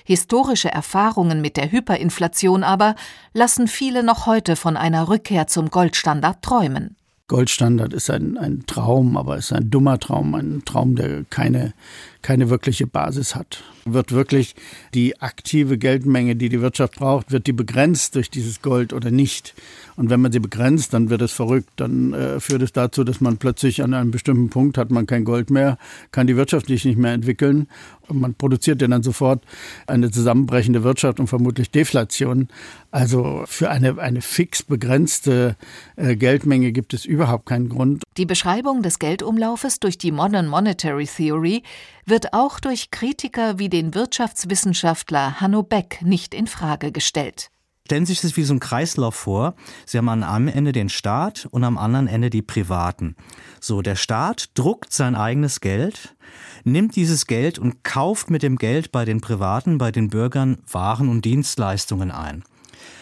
Historische 0.05 0.71
Erfahrungen 0.71 1.41
mit 1.41 1.57
der 1.57 1.71
Hyperinflation 1.71 2.63
aber 2.63 2.95
lassen 3.33 3.67
viele 3.67 4.01
noch 4.03 4.25
heute 4.25 4.55
von 4.55 4.77
einer 4.77 5.09
Rückkehr 5.09 5.47
zum 5.47 5.69
Goldstandard 5.69 6.41
träumen. 6.41 6.95
Goldstandard 7.27 7.93
ist 7.93 8.09
ein, 8.09 8.37
ein 8.37 8.63
Traum, 8.65 9.17
aber 9.17 9.37
es 9.37 9.45
ist 9.45 9.53
ein 9.53 9.69
dummer 9.69 9.99
Traum, 9.99 10.33
ein 10.35 10.63
Traum, 10.65 10.95
der 10.95 11.25
keine, 11.25 11.73
keine 12.21 12.49
wirkliche 12.49 12.87
Basis 12.87 13.35
hat. 13.35 13.63
Wird 13.85 14.11
wirklich 14.11 14.55
die 14.93 15.19
aktive 15.21 15.77
Geldmenge, 15.77 16.35
die 16.35 16.49
die 16.49 16.61
Wirtschaft 16.61 16.95
braucht, 16.95 17.31
wird 17.31 17.47
die 17.47 17.53
begrenzt 17.53 18.15
durch 18.15 18.29
dieses 18.29 18.61
Gold 18.61 18.93
oder 18.93 19.09
nicht? 19.09 19.55
Und 19.95 20.09
wenn 20.09 20.21
man 20.21 20.31
sie 20.31 20.39
begrenzt, 20.39 20.93
dann 20.93 21.09
wird 21.09 21.21
es 21.21 21.31
verrückt. 21.31 21.69
Dann 21.75 22.13
äh, 22.13 22.39
führt 22.39 22.61
es 22.61 22.71
dazu, 22.71 23.03
dass 23.03 23.19
man 23.19 23.37
plötzlich 23.37 23.83
an 23.83 23.93
einem 23.93 24.11
bestimmten 24.11 24.49
Punkt 24.49 24.77
hat 24.77 24.91
man 24.91 25.07
kein 25.07 25.25
Gold 25.25 25.49
mehr, 25.49 25.77
kann 26.11 26.27
die 26.27 26.37
Wirtschaft 26.37 26.67
sich 26.67 26.85
nicht 26.85 26.97
mehr 26.97 27.13
entwickeln. 27.13 27.67
Und 28.07 28.21
man 28.21 28.33
produziert 28.33 28.81
ja 28.81 28.87
dann 28.87 29.03
sofort 29.03 29.43
eine 29.87 30.09
zusammenbrechende 30.09 30.83
Wirtschaft 30.83 31.19
und 31.19 31.27
vermutlich 31.27 31.69
Deflation. 31.69 32.47
Also 32.91 33.43
für 33.45 33.69
eine, 33.69 33.99
eine 33.99 34.21
fix 34.21 34.63
begrenzte 34.63 35.55
äh, 35.95 36.15
Geldmenge 36.15 36.71
gibt 36.71 36.93
es 36.93 37.05
überhaupt 37.05 37.45
keinen 37.45 37.69
Grund. 37.69 38.03
Die 38.17 38.25
Beschreibung 38.25 38.81
des 38.81 38.99
Geldumlaufes 38.99 39.79
durch 39.79 39.97
die 39.97 40.11
Modern 40.11 40.47
Monetary 40.47 41.05
Theory 41.05 41.61
wird 42.09 42.33
auch 42.33 42.59
durch 42.59 42.91
Kritiker 42.91 43.59
wie 43.59 43.69
den 43.69 43.93
Wirtschaftswissenschaftler 43.93 45.39
Hanno 45.39 45.63
Beck 45.63 46.01
nicht 46.01 46.33
in 46.33 46.47
Frage 46.47 46.91
gestellt 46.91 47.51
stellen 47.89 48.05
Sie 48.05 48.13
sich 48.13 48.21
das 48.21 48.37
wie 48.37 48.43
so 48.43 48.53
ein 48.53 48.59
Kreislauf 48.59 49.15
vor. 49.15 49.55
Sie 49.87 49.97
haben 49.97 50.09
am 50.09 50.21
einen 50.21 50.47
Ende 50.47 50.73
den 50.73 50.89
Staat 50.89 51.47
und 51.49 51.63
am 51.63 51.75
anderen 51.79 52.05
Ende 52.05 52.29
die 52.29 52.43
Privaten. 52.43 53.15
So, 53.59 53.81
der 53.81 53.95
Staat 53.95 54.51
druckt 54.53 54.93
sein 54.93 55.15
eigenes 55.15 55.59
Geld, 55.59 56.15
nimmt 56.63 56.95
dieses 56.95 57.25
Geld 57.25 57.57
und 57.57 57.83
kauft 57.83 58.29
mit 58.29 58.43
dem 58.43 58.57
Geld 58.57 58.91
bei 58.91 59.05
den 59.05 59.21
Privaten, 59.21 59.79
bei 59.79 59.91
den 59.91 60.11
Bürgern 60.11 60.57
Waren 60.71 61.09
und 61.09 61.25
Dienstleistungen 61.25 62.11
ein. 62.11 62.43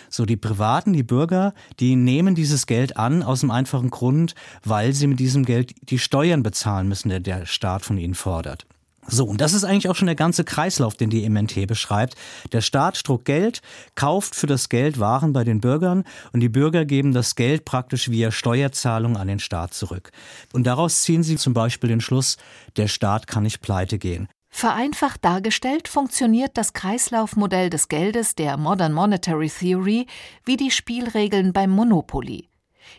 So, 0.09 0.25
die 0.25 0.37
Privaten, 0.37 0.93
die 0.93 1.03
Bürger, 1.03 1.53
die 1.81 1.97
nehmen 1.97 2.33
dieses 2.33 2.65
Geld 2.65 2.95
an 2.95 3.23
aus 3.23 3.41
dem 3.41 3.51
einfachen 3.51 3.89
Grund, 3.89 4.35
weil 4.63 4.93
sie 4.93 5.07
mit 5.07 5.19
diesem 5.19 5.43
Geld 5.43 5.73
die 5.89 5.99
Steuern 5.99 6.43
bezahlen 6.43 6.87
müssen, 6.87 7.09
der 7.09 7.19
der 7.19 7.45
Staat 7.45 7.83
von 7.83 7.97
ihnen 7.97 8.15
fordert. 8.15 8.65
So, 9.07 9.25
und 9.25 9.39
das 9.39 9.53
ist 9.53 9.63
eigentlich 9.63 9.89
auch 9.89 9.95
schon 9.95 10.07
der 10.07 10.15
ganze 10.15 10.43
Kreislauf, 10.43 10.95
den 10.95 11.09
die 11.09 11.27
MNT 11.27 11.65
beschreibt. 11.65 12.15
Der 12.51 12.61
Staat 12.61 13.07
druckt 13.07 13.25
Geld, 13.25 13.61
kauft 13.95 14.35
für 14.35 14.47
das 14.47 14.67
Geld 14.67 14.99
Waren 14.99 15.31
bei 15.31 15.45
den 15.45 15.61
Bürgern 15.61 16.03
und 16.33 16.41
die 16.41 16.49
Bürger 16.49 16.83
geben 16.85 17.13
das 17.13 17.35
Geld 17.35 17.63
praktisch 17.63 18.09
via 18.09 18.31
Steuerzahlung 18.31 19.15
an 19.15 19.27
den 19.27 19.39
Staat 19.39 19.73
zurück. 19.73 20.11
Und 20.51 20.67
daraus 20.67 21.01
ziehen 21.03 21.23
sie 21.23 21.37
zum 21.37 21.53
Beispiel 21.53 21.89
den 21.89 22.01
Schluss, 22.01 22.37
der 22.75 22.87
Staat 22.87 23.27
kann 23.27 23.43
nicht 23.43 23.61
pleite 23.61 23.97
gehen. 23.97 24.27
Vereinfacht 24.49 25.23
dargestellt 25.23 25.87
funktioniert 25.87 26.57
das 26.57 26.73
Kreislaufmodell 26.73 27.69
des 27.69 27.89
Geldes 27.89 28.35
der 28.35 28.57
Modern 28.57 28.91
Monetary 28.91 29.49
Theory 29.49 30.07
wie 30.45 30.57
die 30.57 30.71
Spielregeln 30.71 31.53
beim 31.53 31.69
Monopoly. 31.69 32.49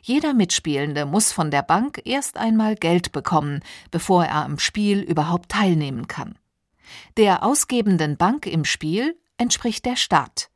Jeder 0.02 0.35
Mitspielende 0.35 1.07
muss 1.07 1.33
von 1.33 1.50
der 1.50 1.62
Bank 1.62 2.00
erst 2.04 2.37
einmal 2.37 2.75
Geld 2.75 3.12
bekommen, 3.12 3.61
bevor 3.90 4.25
er 4.25 4.45
am 4.45 4.59
Spiel 4.59 5.00
überhaupt 5.00 5.50
teilnehmen 5.50 6.09
kann. 6.09 6.38
Der 7.16 7.42
ausgebenden 7.42 8.16
Bank 8.16 8.47
im 8.47 8.64
Spiel 8.64 9.16
entspricht 9.37 9.85
der 9.85 9.97
Staat. 9.97 10.50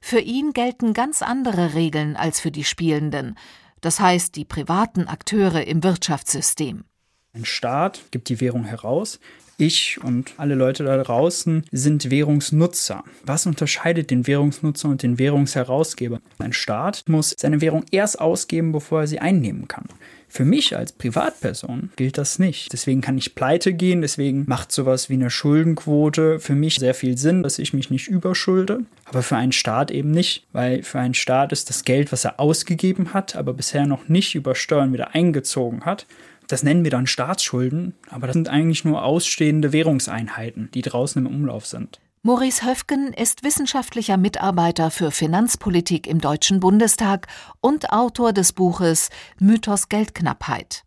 Für 0.00 0.20
ihn 0.20 0.52
gelten 0.52 0.94
ganz 0.94 1.22
andere 1.22 1.74
Regeln 1.74 2.16
als 2.16 2.40
für 2.40 2.50
die 2.50 2.64
Spielenden, 2.64 3.36
das 3.80 4.00
heißt 4.00 4.36
die 4.36 4.44
privaten 4.44 5.08
Akteure 5.08 5.66
im 5.66 5.82
Wirtschaftssystem. 5.82 6.84
Ein 7.32 7.44
Staat 7.44 8.10
gibt 8.10 8.28
die 8.28 8.40
Währung 8.40 8.64
heraus, 8.64 9.20
ich 9.58 9.98
und 10.02 10.34
alle 10.36 10.54
Leute 10.54 10.84
da 10.84 11.02
draußen 11.02 11.64
sind 11.72 12.10
Währungsnutzer. 12.10 13.04
Was 13.24 13.46
unterscheidet 13.46 14.10
den 14.10 14.26
Währungsnutzer 14.26 14.88
und 14.88 15.02
den 15.02 15.18
Währungsherausgeber? 15.18 16.20
Ein 16.38 16.52
Staat 16.52 17.04
muss 17.06 17.34
seine 17.36 17.60
Währung 17.60 17.84
erst 17.90 18.20
ausgeben, 18.20 18.72
bevor 18.72 19.02
er 19.02 19.06
sie 19.06 19.18
einnehmen 19.18 19.68
kann. 19.68 19.84
Für 20.28 20.44
mich 20.44 20.76
als 20.76 20.92
Privatperson 20.92 21.90
gilt 21.96 22.18
das 22.18 22.38
nicht. 22.38 22.72
Deswegen 22.72 23.00
kann 23.00 23.16
ich 23.16 23.34
pleite 23.34 23.72
gehen, 23.72 24.02
deswegen 24.02 24.44
macht 24.46 24.72
sowas 24.72 25.08
wie 25.08 25.14
eine 25.14 25.30
Schuldenquote 25.30 26.40
für 26.40 26.54
mich 26.54 26.76
sehr 26.76 26.94
viel 26.94 27.16
Sinn, 27.16 27.42
dass 27.42 27.58
ich 27.58 27.72
mich 27.72 27.90
nicht 27.90 28.08
überschulde. 28.08 28.80
Aber 29.04 29.22
für 29.22 29.36
einen 29.36 29.52
Staat 29.52 29.90
eben 29.90 30.10
nicht, 30.10 30.44
weil 30.52 30.82
für 30.82 30.98
einen 30.98 31.14
Staat 31.14 31.52
ist 31.52 31.70
das 31.70 31.84
Geld, 31.84 32.12
was 32.12 32.24
er 32.24 32.40
ausgegeben 32.40 33.14
hat, 33.14 33.36
aber 33.36 33.54
bisher 33.54 33.86
noch 33.86 34.08
nicht 34.08 34.34
über 34.34 34.54
Steuern 34.54 34.92
wieder 34.92 35.14
eingezogen 35.14 35.84
hat, 35.86 36.06
das 36.48 36.62
nennen 36.62 36.84
wir 36.84 36.90
dann 36.90 37.06
Staatsschulden, 37.06 37.94
aber 38.08 38.26
das 38.26 38.34
sind 38.34 38.48
eigentlich 38.48 38.84
nur 38.84 39.04
ausstehende 39.04 39.72
Währungseinheiten, 39.72 40.70
die 40.74 40.82
draußen 40.82 41.24
im 41.24 41.32
Umlauf 41.32 41.66
sind. 41.66 42.00
Maurice 42.22 42.66
Höfgen 42.66 43.12
ist 43.12 43.44
wissenschaftlicher 43.44 44.16
Mitarbeiter 44.16 44.90
für 44.90 45.12
Finanzpolitik 45.12 46.08
im 46.08 46.20
Deutschen 46.20 46.58
Bundestag 46.58 47.28
und 47.60 47.92
Autor 47.92 48.32
des 48.32 48.52
Buches 48.52 49.10
Mythos 49.38 49.88
Geldknappheit. 49.88 50.82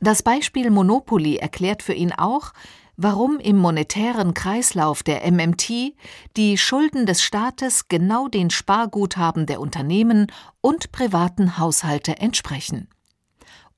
Das 0.00 0.22
Beispiel 0.22 0.70
Monopoly 0.70 1.36
erklärt 1.36 1.82
für 1.82 1.92
ihn 1.92 2.12
auch, 2.12 2.52
warum 2.96 3.38
im 3.38 3.56
monetären 3.56 4.34
Kreislauf 4.34 5.02
der 5.02 5.30
MMT 5.30 5.94
die 6.36 6.58
Schulden 6.58 7.06
des 7.06 7.22
Staates 7.22 7.88
genau 7.88 8.28
den 8.28 8.50
Sparguthaben 8.50 9.46
der 9.46 9.60
Unternehmen 9.60 10.26
und 10.60 10.92
privaten 10.92 11.58
Haushalte 11.58 12.18
entsprechen. 12.18 12.88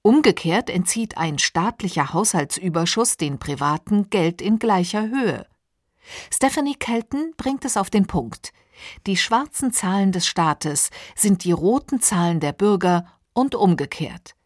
Umgekehrt 0.07 0.71
entzieht 0.71 1.19
ein 1.19 1.37
staatlicher 1.41 2.13
Haushaltsüberschuss 2.13 3.17
den 3.17 3.41
privaten 3.41 4.09
Geld 4.09 4.41
in 4.41 4.61
gleicher 4.61 5.09
Höhe. 5.09 5.49
Stephanie 6.33 6.77
Kelton 6.77 7.33
bringt 7.37 7.65
es 7.65 7.77
auf 7.77 7.91
den 7.91 8.07
Punkt. 8.07 8.53
Die 9.09 9.17
schwarzen 9.17 9.73
Zahlen 9.73 10.13
des 10.13 10.29
Staates 10.29 10.91
sind 11.17 11.43
die 11.43 11.51
roten 11.51 12.01
Zahlen 12.01 12.39
der 12.39 12.53
Bürger 12.53 13.07
und 13.33 13.57
umgekehrt. 13.57 14.37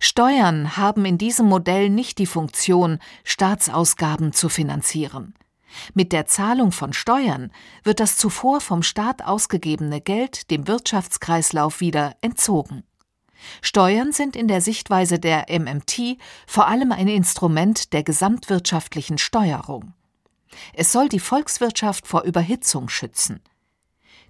Steuern 0.00 0.78
haben 0.78 1.04
in 1.04 1.18
diesem 1.18 1.44
Modell 1.44 1.90
nicht 1.90 2.16
die 2.16 2.24
Funktion, 2.24 2.98
Staatsausgaben 3.22 4.32
zu 4.32 4.48
finanzieren. 4.48 5.34
Mit 5.92 6.10
der 6.10 6.24
Zahlung 6.24 6.72
von 6.72 6.94
Steuern 6.94 7.52
wird 7.84 8.00
das 8.00 8.16
zuvor 8.16 8.62
vom 8.62 8.82
Staat 8.82 9.22
ausgegebene 9.22 10.00
Geld 10.00 10.50
dem 10.50 10.66
Wirtschaftskreislauf 10.66 11.82
wieder 11.82 12.16
entzogen. 12.22 12.82
Steuern 13.62 14.12
sind 14.12 14.36
in 14.36 14.48
der 14.48 14.60
Sichtweise 14.60 15.18
der 15.18 15.46
MMT 15.48 16.18
vor 16.46 16.66
allem 16.66 16.92
ein 16.92 17.08
Instrument 17.08 17.92
der 17.92 18.02
gesamtwirtschaftlichen 18.02 19.18
Steuerung. 19.18 19.92
Es 20.72 20.92
soll 20.92 21.08
die 21.08 21.20
Volkswirtschaft 21.20 22.06
vor 22.06 22.22
Überhitzung 22.22 22.88
schützen. 22.88 23.40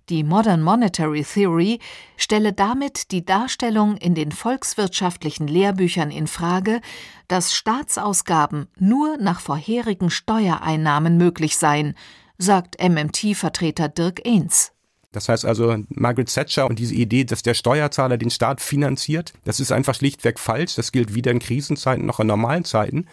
Die 0.09 0.23
Modern 0.23 0.63
Monetary 0.63 1.25
Theory 1.25 1.81
stelle 2.17 2.53
damit 2.53 3.11
die 3.11 3.25
Darstellung 3.25 3.97
in 3.97 4.15
den 4.15 4.31
volkswirtschaftlichen 4.31 5.49
Lehrbüchern 5.49 6.13
in 6.13 6.29
Frage, 6.29 6.81
dass 7.27 7.55
Staatsausgaben 7.55 8.69
nur 8.79 9.17
nach 9.17 9.41
vorherigen 9.41 10.11
Steuereinnahmen 10.11 11.17
möglich 11.17 11.59
seien, 11.59 11.95
sagt 12.39 12.81
MMT-Vertreter 12.81 13.89
Dirk 13.89 14.25
Ehns. 14.25 14.76
Das 15.17 15.31
heißt 15.31 15.47
also, 15.47 15.79
Margaret 15.89 16.29
Thatcher 16.29 16.67
und 16.67 16.79
diese 16.79 16.95
Idee, 16.95 17.25
dass 17.25 17.43
der 17.43 17.55
Steuerzahler 17.55 18.19
den 18.19 18.29
Staat 18.29 18.61
finanziert, 18.61 19.33
das 19.47 19.61
ist 19.61 19.73
einfach 19.73 19.95
schlichtweg 19.95 20.39
falsch. 20.39 20.75
Das 20.75 20.93
gilt 20.93 21.15
weder 21.15 21.31
in 21.31 21.39
Krisenzeiten 21.39 22.05
noch 22.05 22.21
in 22.21 22.27
normalen 22.27 22.67
Zeiten. 22.67 23.07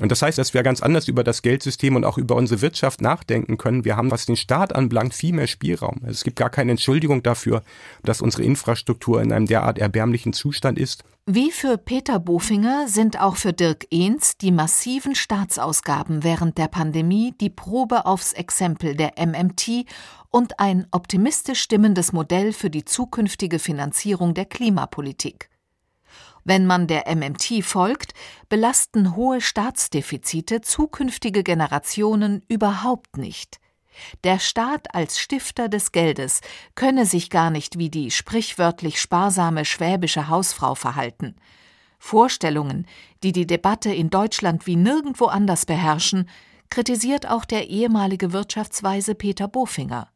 Und 0.00 0.12
das 0.12 0.22
heißt, 0.22 0.38
dass 0.38 0.54
wir 0.54 0.62
ganz 0.62 0.80
anders 0.84 1.08
über 1.08 1.24
das 1.24 1.42
Geldsystem 1.42 1.96
und 1.96 2.04
auch 2.04 2.16
über 2.16 2.36
unsere 2.36 2.60
Wirtschaft 2.60 3.00
nachdenken 3.00 3.58
können. 3.58 3.84
Wir 3.84 3.96
haben, 3.96 4.12
was 4.12 4.24
den 4.24 4.36
Staat 4.36 4.72
anbelangt, 4.72 5.14
viel 5.14 5.32
mehr 5.32 5.48
Spielraum. 5.48 5.96
Also 6.02 6.12
es 6.12 6.22
gibt 6.22 6.36
gar 6.36 6.50
keine 6.50 6.70
Entschuldigung 6.70 7.24
dafür, 7.24 7.64
dass 8.04 8.22
unsere 8.22 8.44
Infrastruktur 8.44 9.20
in 9.20 9.32
einem 9.32 9.46
derart 9.46 9.78
erbärmlichen 9.78 10.32
Zustand 10.32 10.78
ist. 10.78 11.02
Wie 11.30 11.52
für 11.52 11.76
Peter 11.76 12.18
Bofinger 12.18 12.88
sind 12.88 13.20
auch 13.20 13.36
für 13.36 13.52
Dirk 13.52 13.86
Ehns 13.90 14.38
die 14.38 14.50
massiven 14.50 15.14
Staatsausgaben 15.14 16.24
während 16.24 16.56
der 16.56 16.68
Pandemie 16.68 17.34
die 17.38 17.50
Probe 17.50 18.06
aufs 18.06 18.32
Exempel 18.32 18.96
der 18.96 19.12
MMT 19.18 19.84
und 20.30 20.58
ein 20.58 20.86
optimistisch 20.90 21.60
stimmendes 21.60 22.14
Modell 22.14 22.54
für 22.54 22.70
die 22.70 22.86
zukünftige 22.86 23.58
Finanzierung 23.58 24.32
der 24.32 24.46
Klimapolitik. 24.46 25.50
Wenn 26.44 26.64
man 26.64 26.86
der 26.86 27.14
MMT 27.14 27.62
folgt, 27.62 28.14
belasten 28.48 29.14
hohe 29.14 29.42
Staatsdefizite 29.42 30.62
zukünftige 30.62 31.42
Generationen 31.42 32.42
überhaupt 32.48 33.18
nicht. 33.18 33.60
Der 34.24 34.38
Staat 34.38 34.94
als 34.94 35.18
Stifter 35.18 35.68
des 35.68 35.92
Geldes 35.92 36.40
könne 36.74 37.06
sich 37.06 37.30
gar 37.30 37.50
nicht 37.50 37.78
wie 37.78 37.90
die 37.90 38.10
sprichwörtlich 38.10 39.00
sparsame 39.00 39.64
schwäbische 39.64 40.28
Hausfrau 40.28 40.74
verhalten. 40.74 41.36
Vorstellungen, 41.98 42.86
die 43.22 43.32
die 43.32 43.46
Debatte 43.46 43.92
in 43.92 44.10
Deutschland 44.10 44.66
wie 44.66 44.76
nirgendwo 44.76 45.26
anders 45.26 45.66
beherrschen, 45.66 46.28
kritisiert 46.70 47.28
auch 47.28 47.44
der 47.44 47.68
ehemalige 47.68 48.32
Wirtschaftsweise 48.32 49.14
Peter 49.14 49.48
Bofinger. 49.48 50.08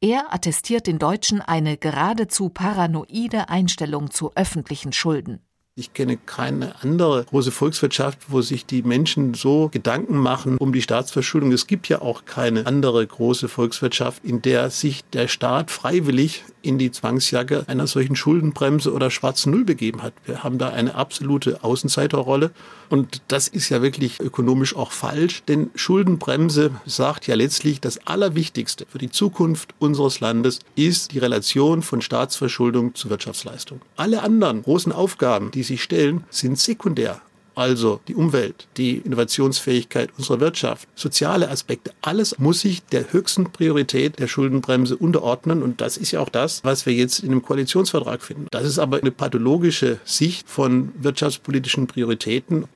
Er 0.00 0.32
attestiert 0.32 0.86
den 0.86 1.00
Deutschen 1.00 1.40
eine 1.40 1.76
geradezu 1.76 2.50
paranoide 2.50 3.48
Einstellung 3.48 4.10
zu 4.12 4.32
öffentlichen 4.36 4.92
Schulden. 4.92 5.40
Ich 5.78 5.92
kenne 5.92 6.16
keine 6.16 6.74
andere 6.82 7.22
große 7.22 7.52
Volkswirtschaft, 7.52 8.18
wo 8.26 8.42
sich 8.42 8.66
die 8.66 8.82
Menschen 8.82 9.34
so 9.34 9.68
Gedanken 9.68 10.16
machen 10.16 10.58
um 10.58 10.72
die 10.72 10.82
Staatsverschuldung. 10.82 11.52
Es 11.52 11.68
gibt 11.68 11.88
ja 11.88 12.02
auch 12.02 12.24
keine 12.24 12.66
andere 12.66 13.06
große 13.06 13.48
Volkswirtschaft, 13.48 14.24
in 14.24 14.42
der 14.42 14.70
sich 14.70 15.04
der 15.12 15.28
Staat 15.28 15.70
freiwillig 15.70 16.42
in 16.62 16.78
die 16.78 16.90
Zwangsjacke 16.90 17.62
einer 17.68 17.86
solchen 17.86 18.16
Schuldenbremse 18.16 18.92
oder 18.92 19.12
schwarzen 19.12 19.52
Null 19.52 19.64
begeben 19.64 20.02
hat. 20.02 20.14
Wir 20.24 20.42
haben 20.42 20.58
da 20.58 20.70
eine 20.70 20.96
absolute 20.96 21.62
Außenseiterrolle. 21.62 22.50
Und 22.90 23.22
das 23.28 23.48
ist 23.48 23.68
ja 23.68 23.82
wirklich 23.82 24.18
ökonomisch 24.18 24.74
auch 24.74 24.92
falsch, 24.92 25.42
denn 25.44 25.70
Schuldenbremse 25.74 26.70
sagt 26.86 27.26
ja 27.26 27.34
letztlich, 27.34 27.80
das 27.80 28.06
Allerwichtigste 28.06 28.86
für 28.88 28.98
die 28.98 29.10
Zukunft 29.10 29.74
unseres 29.78 30.20
Landes 30.20 30.60
ist 30.74 31.12
die 31.12 31.18
Relation 31.18 31.82
von 31.82 32.00
Staatsverschuldung 32.00 32.94
zu 32.94 33.10
Wirtschaftsleistung. 33.10 33.82
Alle 33.96 34.22
anderen 34.22 34.62
großen 34.62 34.92
Aufgaben, 34.92 35.50
die 35.50 35.62
sich 35.68 35.82
stellen, 35.82 36.24
sind 36.30 36.58
sekundär. 36.58 37.20
Also 37.54 38.00
die 38.06 38.14
Umwelt, 38.14 38.68
die 38.76 38.98
Innovationsfähigkeit 38.98 40.10
unserer 40.16 40.38
Wirtschaft, 40.38 40.88
soziale 40.94 41.50
Aspekte, 41.50 41.92
alles 42.02 42.38
muss 42.38 42.60
sich 42.60 42.84
der 42.84 43.12
höchsten 43.12 43.50
Priorität 43.50 44.20
der 44.20 44.28
Schuldenbremse 44.28 44.96
unterordnen. 44.96 45.64
Und 45.64 45.80
das 45.80 45.96
ist 45.96 46.12
ja 46.12 46.20
auch 46.20 46.28
das, 46.28 46.62
was 46.62 46.86
wir 46.86 46.92
jetzt 46.92 47.18
in 47.18 47.30
dem 47.30 47.42
Koalitionsvertrag 47.42 48.22
finden. 48.22 48.46
Das 48.52 48.64
ist 48.64 48.78
aber 48.78 49.00
eine 49.00 49.10
pathologische 49.10 49.98
Sicht 50.04 50.48
von 50.48 50.92
wirtschaftspolitischen 51.02 51.88
Prioritäten. 51.88 52.66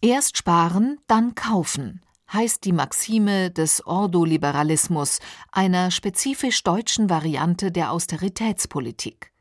Erst 0.00 0.36
sparen, 0.36 0.98
dann 1.06 1.36
kaufen 1.36 2.00
heißt 2.32 2.64
die 2.64 2.72
Maxime 2.72 3.50
des 3.50 3.86
Ordoliberalismus, 3.86 5.18
einer 5.50 5.90
spezifisch 5.90 6.62
deutschen 6.62 7.10
Variante 7.10 7.70
der 7.70 7.92
Austeritätspolitik. 7.92 9.31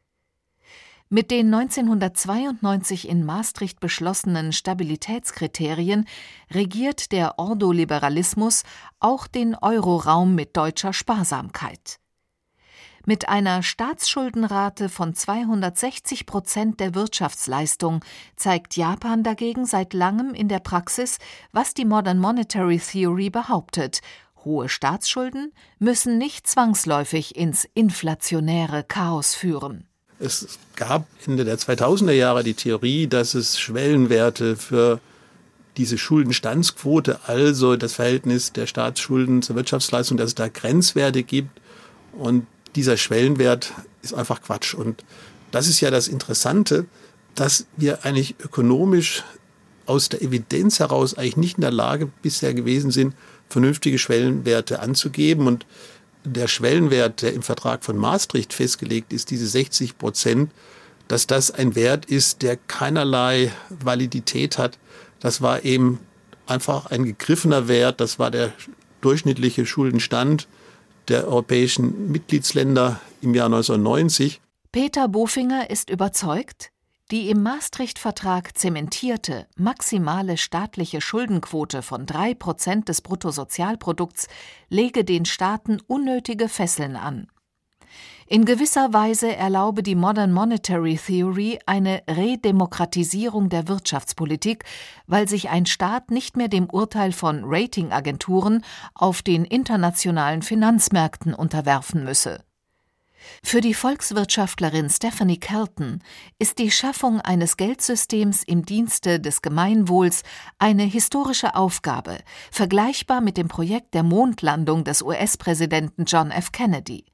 Mit 1.14 1.30
den 1.30 1.54
1992 1.54 3.10
in 3.10 3.26
Maastricht 3.26 3.82
beschlossenen 3.82 4.54
Stabilitätskriterien 4.54 6.08
regiert 6.50 7.12
der 7.12 7.38
Ordoliberalismus 7.38 8.64
auch 9.02 9.28
den 9.28 9.54
Euroraum 9.56 10.36
mit 10.36 10.56
deutscher 10.56 10.94
Sparsamkeit. 10.94 12.00
Mit 13.06 13.28
einer 13.28 13.62
Staatsschuldenrate 13.62 14.88
von 14.88 15.14
260 15.14 16.26
Prozent 16.26 16.80
der 16.80 16.96
Wirtschaftsleistung 16.96 18.06
zeigt 18.38 18.78
Japan 18.78 19.22
dagegen 19.22 19.66
seit 19.66 19.94
langem 19.94 20.34
in 20.34 20.48
der 20.48 20.60
Praxis, 20.60 21.18
was 21.52 21.74
die 21.74 21.84
Modern 21.84 22.20
Monetary 22.20 22.80
Theory 22.80 23.30
behauptet. 23.30 24.00
Hohe 24.46 24.70
Staatsschulden 24.70 25.52
müssen 25.78 26.18
nicht 26.18 26.48
zwangsläufig 26.48 27.36
ins 27.36 27.66
inflationäre 27.74 28.86
Chaos 28.86 29.36
führen. 29.36 29.91
Es 30.22 30.60
gab 30.76 31.08
Ende 31.26 31.46
der 31.46 31.58
2000er 31.58 32.12
Jahre 32.12 32.44
die 32.44 32.54
Theorie, 32.54 33.08
dass 33.08 33.34
es 33.34 33.60
Schwellenwerte 33.60 34.56
für 34.56 35.00
diese 35.78 35.98
Schuldenstandsquote, 35.98 37.22
also 37.26 37.76
das 37.76 37.94
Verhältnis 37.94 38.54
der 38.54 38.68
Staatsschulden 38.68 39.42
zur 39.42 39.56
Wirtschaftsleistung, 39.56 40.18
dass 40.18 40.28
es 40.28 40.36
da 40.36 40.48
Grenzwerte 40.48 41.24
gibt. 41.24 41.50
Und 42.14 42.46
dieser 42.76 42.98
Schwellenwert 42.98 43.74
ist 44.04 44.14
einfach 44.14 44.42
Quatsch. 44.42 44.76
Und 44.76 45.04
das 45.50 45.68
ist 45.68 45.82
ja 45.82 45.90
das 45.90 46.08
Interessante, 46.08 46.86
dass 47.34 47.66
wir 47.78 48.06
eigentlich 48.06 48.36
ökonomisch 48.44 49.24
aus 49.88 50.10
der 50.10 50.22
Evidenz 50.22 50.80
heraus 50.80 51.18
eigentlich 51.18 51.38
nicht 51.38 51.58
in 51.58 51.62
der 51.62 51.72
Lage 51.72 52.10
bisher 52.22 52.54
gewesen 52.54 52.92
sind, 52.92 53.16
vernünftige 53.50 53.98
Schwellenwerte 53.98 54.82
anzugeben. 54.82 55.48
Und 55.48 55.66
der 56.24 56.48
Schwellenwert, 56.48 57.22
der 57.22 57.34
im 57.34 57.42
Vertrag 57.42 57.84
von 57.84 57.98
Maastricht 57.98 58.54
festgelegt 58.54 59.14
ist, 59.14 59.30
diese 59.30 59.48
60 59.48 59.98
Prozent, 59.98 60.52
dass 61.08 61.28
das 61.28 61.52
ein 61.52 61.76
Wert 61.76 62.06
ist, 62.06 62.42
der 62.42 62.56
keinerlei 62.56 63.52
Validität 63.70 64.58
hat. 64.58 64.78
Das 65.20 65.42
war 65.42 65.66
eben 65.66 66.00
einfach 66.46 66.88
ein 66.88 67.04
gegriffener 67.04 67.68
Wert. 67.68 68.00
Das 68.00 68.20
war 68.20 68.32
der 68.32 68.54
durchschnittliche 69.02 69.66
Schuldenstand 69.66 70.48
der 71.08 71.28
europäischen 71.28 72.12
Mitgliedsländer 72.12 73.02
im 73.22 73.34
Jahr 73.34 73.48
1990. 73.48 74.42
Peter 74.72 75.08
Bofinger 75.08 75.70
ist 75.70 75.90
überzeugt, 75.90 76.72
die 77.12 77.30
im 77.30 77.44
Maastricht-Vertrag 77.44 78.58
zementierte 78.58 79.46
maximale 79.58 80.38
staatliche 80.38 81.02
Schuldenquote 81.02 81.82
von 81.82 82.06
drei 82.06 82.34
Prozent 82.34 82.88
des 82.88 83.02
Bruttosozialprodukts 83.02 84.28
lege 84.70 85.04
den 85.04 85.26
Staaten 85.26 85.80
unnötige 85.88 86.48
Fesseln 86.48 86.96
an. 86.96 87.28
In 88.28 88.46
gewisser 88.46 88.94
Weise 88.94 89.36
erlaube 89.36 89.84
die 89.84 89.96
Modern 89.96 90.32
Monetary 90.32 90.98
Theory 90.98 91.60
eine 91.66 92.02
Redemokratisierung 92.08 93.50
der 93.50 93.68
Wirtschaftspolitik, 93.68 94.64
weil 95.06 95.28
sich 95.28 95.50
ein 95.50 95.66
Staat 95.66 96.12
nicht 96.12 96.38
mehr 96.38 96.48
dem 96.48 96.70
Urteil 96.70 97.12
von 97.12 97.42
Ratingagenturen 97.44 98.64
auf 98.94 99.22
den 99.22 99.44
internationalen 99.44 100.44
Finanzmärkten 100.44 101.34
unterwerfen 101.34 102.06
müsse. 102.06 102.46
Für 103.44 103.62
die 103.62 103.74
Volkswirtschaftlerin 103.74 104.90
Stephanie 104.90 105.40
Kelton 105.40 106.00
ist 106.40 106.60
die 106.60 106.72
Schaffung 106.72 107.22
eines 107.22 107.58
Geldsystems 107.58 108.44
im 108.44 108.66
Dienste 108.66 109.20
des 109.20 109.42
Gemeinwohls 109.42 110.24
eine 110.60 110.84
historische 110.84 111.56
Aufgabe, 111.56 112.18
vergleichbar 112.52 113.22
mit 113.22 113.38
dem 113.38 113.48
Projekt 113.48 113.94
der 113.94 114.04
Mondlandung 114.04 114.84
des 114.84 115.02
US-Präsidenten 115.02 116.06
John 116.06 116.32
F. 116.32 116.52
Kennedy. 116.52 117.06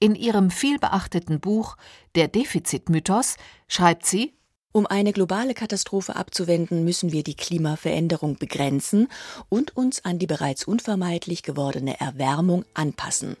In 0.00 0.14
ihrem 0.14 0.50
vielbeachteten 0.50 1.40
Buch 1.40 1.76
Der 2.14 2.28
Defizitmythos 2.28 3.36
schreibt 3.68 4.06
sie 4.06 4.37
um 4.72 4.86
eine 4.86 5.12
globale 5.12 5.54
Katastrophe 5.54 6.14
abzuwenden, 6.16 6.84
müssen 6.84 7.10
wir 7.10 7.22
die 7.22 7.34
Klimaveränderung 7.34 8.36
begrenzen 8.36 9.08
und 9.48 9.76
uns 9.76 10.04
an 10.04 10.18
die 10.18 10.26
bereits 10.26 10.64
unvermeidlich 10.64 11.42
gewordene 11.42 11.98
Erwärmung 11.98 12.64
anpassen. 12.74 13.36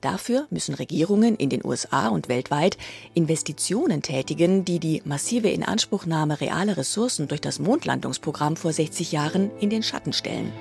Dafür 0.00 0.46
müssen 0.50 0.74
Regierungen 0.74 1.36
in 1.36 1.50
den 1.50 1.64
USA 1.64 2.08
und 2.08 2.28
weltweit 2.28 2.78
Investitionen 3.14 4.02
tätigen, 4.02 4.64
die 4.64 4.78
die 4.78 5.02
massive 5.04 5.50
Inanspruchnahme 5.50 6.40
realer 6.40 6.76
Ressourcen 6.76 7.28
durch 7.28 7.40
das 7.40 7.58
Mondlandungsprogramm 7.58 8.56
vor 8.56 8.72
60 8.72 9.12
Jahren 9.12 9.50
in 9.60 9.68
den 9.68 9.82
Schatten 9.82 10.12
stellen. 10.12 10.52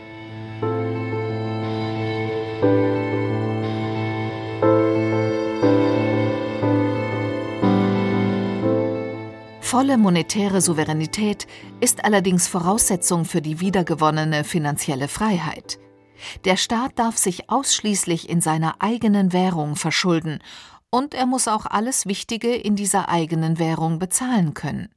Volle 9.69 9.99
monetäre 9.99 10.62
Souveränität 10.62 11.45
ist 11.79 12.03
allerdings 12.03 12.47
Voraussetzung 12.47 13.23
für 13.23 13.39
die 13.39 13.60
wiedergewonnene 13.60 14.43
finanzielle 14.43 15.08
Freiheit. 15.08 15.77
Der 16.43 16.58
Staat 16.58 16.97
darf 16.97 17.17
sich 17.17 17.51
ausschließlich 17.51 18.29
in 18.29 18.41
seiner 18.41 18.82
eigenen 18.82 19.32
Währung 19.32 19.75
verschulden, 19.75 20.39
und 20.89 21.13
er 21.13 21.27
muss 21.27 21.47
auch 21.47 21.67
alles 21.67 22.08
Wichtige 22.08 22.55
in 22.55 22.75
dieser 22.75 23.10
eigenen 23.10 23.60
Währung 23.60 23.99
bezahlen 23.99 24.55
können. 24.55 24.89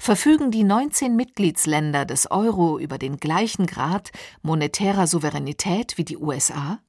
Verfügen 0.00 0.50
die 0.50 0.64
19 0.64 1.14
Mitgliedsländer 1.14 2.04
des 2.04 2.28
Euro 2.32 2.80
über 2.80 2.98
den 2.98 3.18
gleichen 3.18 3.66
Grad 3.68 4.10
monetärer 4.42 5.06
Souveränität 5.06 5.98
wie 5.98 6.04
die 6.04 6.18
USA? 6.18 6.80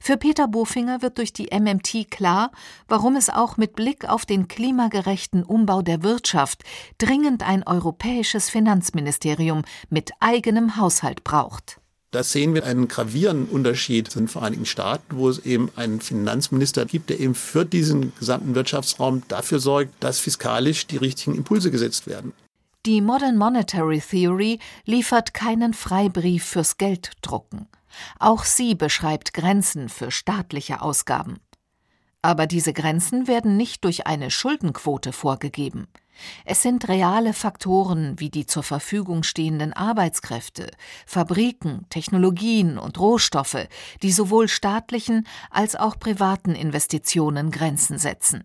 Für 0.00 0.16
Peter 0.16 0.48
Bofinger 0.48 1.02
wird 1.02 1.18
durch 1.18 1.32
die 1.32 1.48
MMT 1.52 2.10
klar, 2.10 2.50
warum 2.88 3.16
es 3.16 3.30
auch 3.30 3.56
mit 3.56 3.74
Blick 3.74 4.08
auf 4.08 4.26
den 4.26 4.48
klimagerechten 4.48 5.42
Umbau 5.42 5.82
der 5.82 6.02
Wirtschaft 6.02 6.62
dringend 6.98 7.42
ein 7.42 7.66
europäisches 7.66 8.50
Finanzministerium 8.50 9.62
mit 9.90 10.12
eigenem 10.20 10.76
Haushalt 10.76 11.24
braucht. 11.24 11.80
Da 12.14 12.22
sehen 12.22 12.54
wir 12.54 12.64
einen 12.64 12.86
gravierenden 12.86 13.48
Unterschied 13.48 14.08
zu 14.08 14.20
den 14.20 14.28
Vereinigten 14.28 14.66
Staaten, 14.66 15.16
wo 15.16 15.28
es 15.28 15.40
eben 15.40 15.70
einen 15.74 16.00
Finanzminister 16.00 16.86
gibt, 16.86 17.10
der 17.10 17.18
eben 17.18 17.34
für 17.34 17.64
diesen 17.64 18.12
gesamten 18.16 18.54
Wirtschaftsraum 18.54 19.22
dafür 19.26 19.58
sorgt, 19.58 19.90
dass 19.98 20.20
fiskalisch 20.20 20.86
die 20.86 20.96
richtigen 20.96 21.34
Impulse 21.34 21.72
gesetzt 21.72 22.06
werden. 22.06 22.32
Die 22.86 23.00
Modern 23.00 23.36
Monetary 23.36 24.00
Theory 24.00 24.60
liefert 24.84 25.34
keinen 25.34 25.74
Freibrief 25.74 26.44
fürs 26.44 26.76
Gelddrucken. 26.76 27.66
Auch 28.18 28.44
sie 28.44 28.74
beschreibt 28.74 29.34
Grenzen 29.34 29.88
für 29.88 30.10
staatliche 30.10 30.82
Ausgaben. 30.82 31.38
Aber 32.22 32.46
diese 32.46 32.72
Grenzen 32.72 33.28
werden 33.28 33.56
nicht 33.56 33.84
durch 33.84 34.06
eine 34.06 34.30
Schuldenquote 34.30 35.12
vorgegeben. 35.12 35.88
Es 36.44 36.62
sind 36.62 36.88
reale 36.88 37.32
Faktoren 37.32 38.18
wie 38.20 38.30
die 38.30 38.46
zur 38.46 38.62
Verfügung 38.62 39.24
stehenden 39.24 39.72
Arbeitskräfte, 39.72 40.70
Fabriken, 41.06 41.86
Technologien 41.90 42.78
und 42.78 42.98
Rohstoffe, 42.98 43.68
die 44.02 44.12
sowohl 44.12 44.48
staatlichen 44.48 45.26
als 45.50 45.76
auch 45.76 45.98
privaten 45.98 46.54
Investitionen 46.54 47.50
Grenzen 47.50 47.98
setzen. 47.98 48.44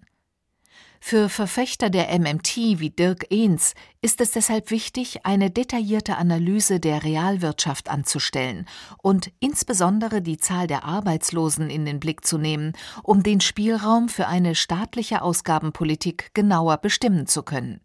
Für 1.01 1.29
Verfechter 1.29 1.89
der 1.89 2.07
MMT 2.19 2.79
wie 2.79 2.89
Dirk 2.89 3.25
Ehns 3.31 3.73
ist 4.01 4.21
es 4.21 4.31
deshalb 4.31 4.69
wichtig, 4.69 5.25
eine 5.25 5.49
detaillierte 5.49 6.17
Analyse 6.17 6.79
der 6.79 7.03
Realwirtschaft 7.03 7.89
anzustellen 7.89 8.65
und 9.01 9.31
insbesondere 9.39 10.21
die 10.21 10.37
Zahl 10.37 10.67
der 10.67 10.83
Arbeitslosen 10.83 11.69
in 11.69 11.85
den 11.85 11.99
Blick 11.99 12.25
zu 12.25 12.37
nehmen, 12.37 12.73
um 13.01 13.23
den 13.23 13.41
Spielraum 13.41 14.09
für 14.09 14.27
eine 14.27 14.55
staatliche 14.55 15.21
Ausgabenpolitik 15.21 16.31
genauer 16.33 16.77
bestimmen 16.77 17.27
zu 17.27 17.43
können. 17.43 17.81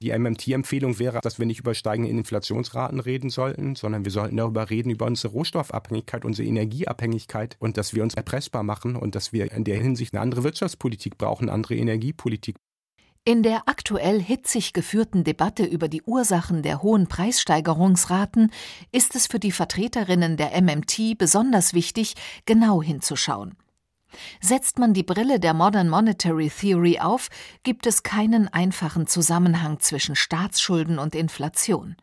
Die 0.00 0.16
MMT-Empfehlung 0.16 1.00
wäre, 1.00 1.20
dass 1.20 1.40
wir 1.40 1.46
nicht 1.46 1.58
über 1.58 1.74
steigende 1.74 2.08
Inflationsraten 2.10 3.00
reden 3.00 3.30
sollten, 3.30 3.74
sondern 3.74 4.04
wir 4.04 4.12
sollten 4.12 4.36
darüber 4.36 4.70
reden, 4.70 4.90
über 4.90 5.06
unsere 5.06 5.32
Rohstoffabhängigkeit, 5.32 6.24
unsere 6.24 6.46
Energieabhängigkeit 6.46 7.56
und 7.58 7.76
dass 7.76 7.94
wir 7.94 8.04
uns 8.04 8.14
erpressbar 8.14 8.62
machen 8.62 8.94
und 8.94 9.16
dass 9.16 9.32
wir 9.32 9.50
in 9.50 9.64
der 9.64 9.80
Hinsicht 9.80 10.14
eine 10.14 10.20
andere 10.20 10.44
Wirtschaftspolitik 10.44 11.18
brauchen, 11.18 11.48
eine 11.48 11.52
andere 11.52 11.74
Energiepolitik. 11.74 12.54
In 13.24 13.42
der 13.42 13.62
aktuell 13.66 14.22
hitzig 14.22 14.72
geführten 14.72 15.24
Debatte 15.24 15.64
über 15.64 15.88
die 15.88 16.02
Ursachen 16.02 16.62
der 16.62 16.80
hohen 16.80 17.08
Preissteigerungsraten 17.08 18.52
ist 18.92 19.16
es 19.16 19.26
für 19.26 19.40
die 19.40 19.52
Vertreterinnen 19.52 20.36
der 20.36 20.58
MMT 20.62 21.18
besonders 21.18 21.74
wichtig, 21.74 22.14
genau 22.46 22.82
hinzuschauen. 22.82 23.56
Setzt 24.40 24.78
man 24.78 24.94
die 24.94 25.02
Brille 25.02 25.40
der 25.40 25.54
Modern 25.54 25.88
Monetary 25.88 26.50
Theory 26.50 26.98
auf, 26.98 27.28
gibt 27.62 27.86
es 27.86 28.02
keinen 28.02 28.48
einfachen 28.48 29.06
Zusammenhang 29.06 29.80
zwischen 29.80 30.16
Staatsschulden 30.16 30.98
und 30.98 31.14
Inflation. 31.14 31.96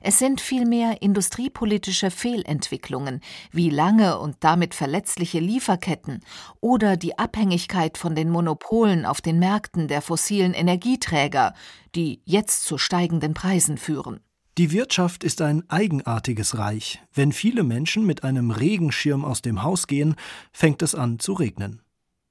Es 0.00 0.18
sind 0.18 0.40
vielmehr 0.40 1.02
industriepolitische 1.02 2.10
Fehlentwicklungen 2.10 3.20
wie 3.50 3.70
lange 3.70 4.18
und 4.18 4.36
damit 4.40 4.74
verletzliche 4.74 5.40
Lieferketten 5.40 6.20
oder 6.60 6.96
die 6.96 7.18
Abhängigkeit 7.18 7.98
von 7.98 8.14
den 8.14 8.30
Monopolen 8.30 9.06
auf 9.06 9.20
den 9.20 9.38
Märkten 9.38 9.88
der 9.88 10.02
fossilen 10.02 10.54
Energieträger, 10.54 11.54
die 11.94 12.20
jetzt 12.24 12.64
zu 12.64 12.78
steigenden 12.78 13.34
Preisen 13.34 13.78
führen. 13.78 14.20
Die 14.56 14.70
Wirtschaft 14.70 15.24
ist 15.24 15.42
ein 15.42 15.68
eigenartiges 15.68 16.58
Reich. 16.58 17.02
Wenn 17.12 17.32
viele 17.32 17.64
Menschen 17.64 18.06
mit 18.06 18.22
einem 18.22 18.52
Regenschirm 18.52 19.24
aus 19.24 19.42
dem 19.42 19.64
Haus 19.64 19.88
gehen, 19.88 20.14
fängt 20.52 20.80
es 20.82 20.94
an 20.94 21.18
zu 21.18 21.32
regnen. 21.32 21.82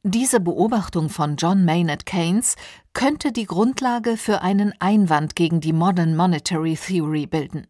Diese 0.03 0.39
Beobachtung 0.39 1.09
von 1.09 1.35
John 1.35 1.65
Maynard 1.65 2.05
Keynes 2.05 2.55
könnte 2.93 3.33
die 3.33 3.45
Grundlage 3.45 4.15
für 4.15 4.41
einen 4.41 4.73
Einwand 4.79 5.35
gegen 5.35 5.59
die 5.59 5.73
Modern 5.73 6.15
Monetary 6.15 6.75
Theory 6.77 7.25
bilden. 7.25 7.67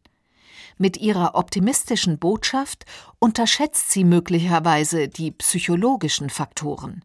Mit 0.78 0.98
ihrer 0.98 1.34
optimistischen 1.34 2.20
Botschaft 2.20 2.86
unterschätzt 3.20 3.92
sie 3.92 4.04
möglicherweise 4.04 5.08
die 5.08 5.32
psychologischen 5.32 6.30
Faktoren. 6.30 7.04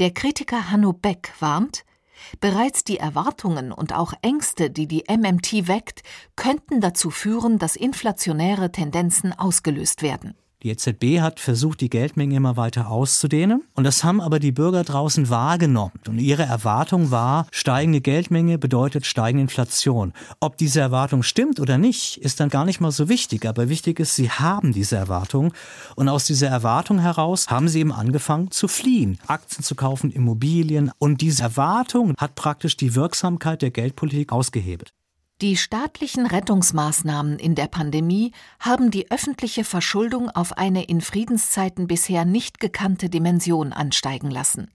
Der 0.00 0.12
Kritiker 0.12 0.70
Hanno 0.70 0.92
Beck 0.92 1.32
warnt, 1.38 1.84
Bereits 2.40 2.84
die 2.84 2.98
Erwartungen 2.98 3.72
und 3.72 3.94
auch 3.94 4.12
Ängste, 4.22 4.70
die 4.70 4.86
die 4.86 5.04
MMT 5.08 5.68
weckt, 5.68 6.02
könnten 6.36 6.80
dazu 6.80 7.10
führen, 7.10 7.58
dass 7.58 7.76
inflationäre 7.76 8.72
Tendenzen 8.72 9.32
ausgelöst 9.32 10.02
werden. 10.02 10.34
Die 10.64 10.70
EZB 10.70 11.20
hat 11.20 11.38
versucht, 11.38 11.80
die 11.80 11.88
Geldmenge 11.88 12.34
immer 12.34 12.56
weiter 12.56 12.90
auszudehnen. 12.90 13.62
Und 13.74 13.84
das 13.84 14.02
haben 14.02 14.20
aber 14.20 14.40
die 14.40 14.50
Bürger 14.50 14.82
draußen 14.82 15.30
wahrgenommen. 15.30 15.92
Und 16.08 16.18
ihre 16.18 16.42
Erwartung 16.42 17.12
war, 17.12 17.46
steigende 17.52 18.00
Geldmenge 18.00 18.58
bedeutet 18.58 19.06
steigende 19.06 19.42
Inflation. 19.42 20.12
Ob 20.40 20.56
diese 20.56 20.80
Erwartung 20.80 21.22
stimmt 21.22 21.60
oder 21.60 21.78
nicht, 21.78 22.16
ist 22.16 22.40
dann 22.40 22.48
gar 22.48 22.64
nicht 22.64 22.80
mal 22.80 22.90
so 22.90 23.08
wichtig. 23.08 23.46
Aber 23.46 23.68
wichtig 23.68 24.00
ist, 24.00 24.16
sie 24.16 24.30
haben 24.30 24.72
diese 24.72 24.96
Erwartung. 24.96 25.52
Und 25.94 26.08
aus 26.08 26.24
dieser 26.24 26.48
Erwartung 26.48 26.98
heraus 26.98 27.46
haben 27.48 27.68
sie 27.68 27.78
eben 27.78 27.92
angefangen 27.92 28.50
zu 28.50 28.66
fliehen, 28.66 29.20
Aktien 29.28 29.62
zu 29.62 29.76
kaufen, 29.76 30.10
Immobilien. 30.10 30.90
Und 30.98 31.20
diese 31.20 31.44
Erwartung 31.44 32.14
hat 32.18 32.34
praktisch 32.34 32.76
die 32.76 32.96
Wirksamkeit 32.96 33.62
der 33.62 33.70
Geldpolitik 33.70 34.32
ausgehebelt. 34.32 34.92
Die 35.40 35.56
staatlichen 35.56 36.26
Rettungsmaßnahmen 36.26 37.38
in 37.38 37.54
der 37.54 37.68
Pandemie 37.68 38.32
haben 38.58 38.90
die 38.90 39.08
öffentliche 39.12 39.62
Verschuldung 39.62 40.28
auf 40.30 40.58
eine 40.58 40.82
in 40.82 41.00
Friedenszeiten 41.00 41.86
bisher 41.86 42.24
nicht 42.24 42.58
gekannte 42.58 43.08
Dimension 43.08 43.72
ansteigen 43.72 44.32
lassen. 44.32 44.68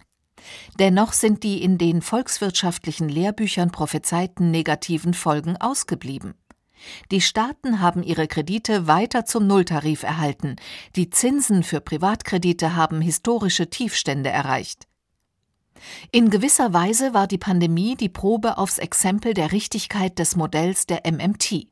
Dennoch 0.80 1.12
sind 1.12 1.43
die 1.43 1.62
in 1.62 1.78
den 1.78 2.02
volkswirtschaftlichen 2.02 3.10
Lehrbüchern 3.10 3.71
prophezeiten 3.71 4.52
negativen 4.52 5.13
Folgen 5.13 5.58
ausgeblieben. 5.58 6.34
Die 7.12 7.21
Staaten 7.21 7.82
haben 7.82 8.02
ihre 8.02 8.28
Kredite 8.28 8.88
weiter 8.88 9.26
zum 9.26 9.47
Nulltarif 9.47 10.04
erhalten, 10.04 10.56
die 10.95 11.10
Zinsen 11.10 11.63
für 11.63 11.82
Privatkredite 11.82 12.73
haben 12.73 13.02
historische 13.02 13.69
Tiefstände 13.69 14.30
erreicht. 14.30 14.88
In 16.12 16.29
gewisser 16.29 16.73
Weise 16.73 17.13
war 17.13 17.27
die 17.27 17.38
Pandemie 17.38 17.95
die 17.95 18.09
Probe 18.09 18.57
aufs 18.57 18.77
Exempel 18.77 19.33
der 19.33 19.51
Richtigkeit 19.51 20.19
des 20.19 20.36
Modells 20.36 20.86
der 20.86 21.01
MMT. 21.09 21.67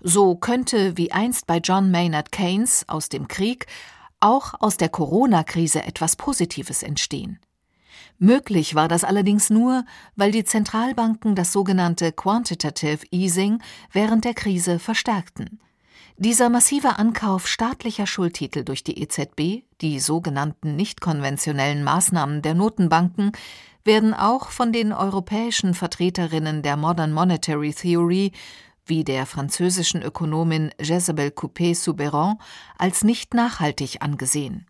So 0.00 0.36
könnte, 0.36 0.96
wie 0.96 1.12
einst 1.12 1.46
bei 1.46 1.58
John 1.58 1.90
Maynard 1.90 2.30
Keynes 2.30 2.88
aus 2.88 3.08
dem 3.08 3.26
Krieg, 3.26 3.66
auch 4.20 4.54
aus 4.60 4.76
der 4.76 4.88
Corona-Krise 4.88 5.82
etwas 5.82 6.16
Positives 6.16 6.82
entstehen. 6.82 7.40
Möglich 8.18 8.74
war 8.74 8.88
das 8.88 9.04
allerdings 9.04 9.48
nur, 9.48 9.84
weil 10.16 10.32
die 10.32 10.44
Zentralbanken 10.44 11.34
das 11.34 11.52
sogenannte 11.52 12.12
Quantitative 12.12 13.06
Easing 13.10 13.62
während 13.92 14.24
der 14.24 14.34
Krise 14.34 14.78
verstärkten. 14.78 15.60
Dieser 16.20 16.48
massive 16.48 16.98
Ankauf 16.98 17.46
staatlicher 17.46 18.08
Schuldtitel 18.08 18.64
durch 18.64 18.82
die 18.82 19.00
EZB, 19.00 19.62
die 19.80 20.00
sogenannten 20.00 20.74
nicht 20.74 21.00
konventionellen 21.00 21.84
Maßnahmen 21.84 22.42
der 22.42 22.54
Notenbanken, 22.54 23.30
werden 23.84 24.14
auch 24.14 24.48
von 24.48 24.72
den 24.72 24.92
europäischen 24.92 25.74
Vertreterinnen 25.74 26.62
der 26.62 26.76
Modern 26.76 27.12
Monetary 27.12 27.72
Theory 27.72 28.32
wie 28.84 29.04
der 29.04 29.26
französischen 29.26 30.02
Ökonomin 30.02 30.72
Jezebel 30.82 31.28
Coupé-Souberan 31.28 32.38
als 32.78 33.04
nicht 33.04 33.32
nachhaltig 33.34 34.02
angesehen 34.02 34.67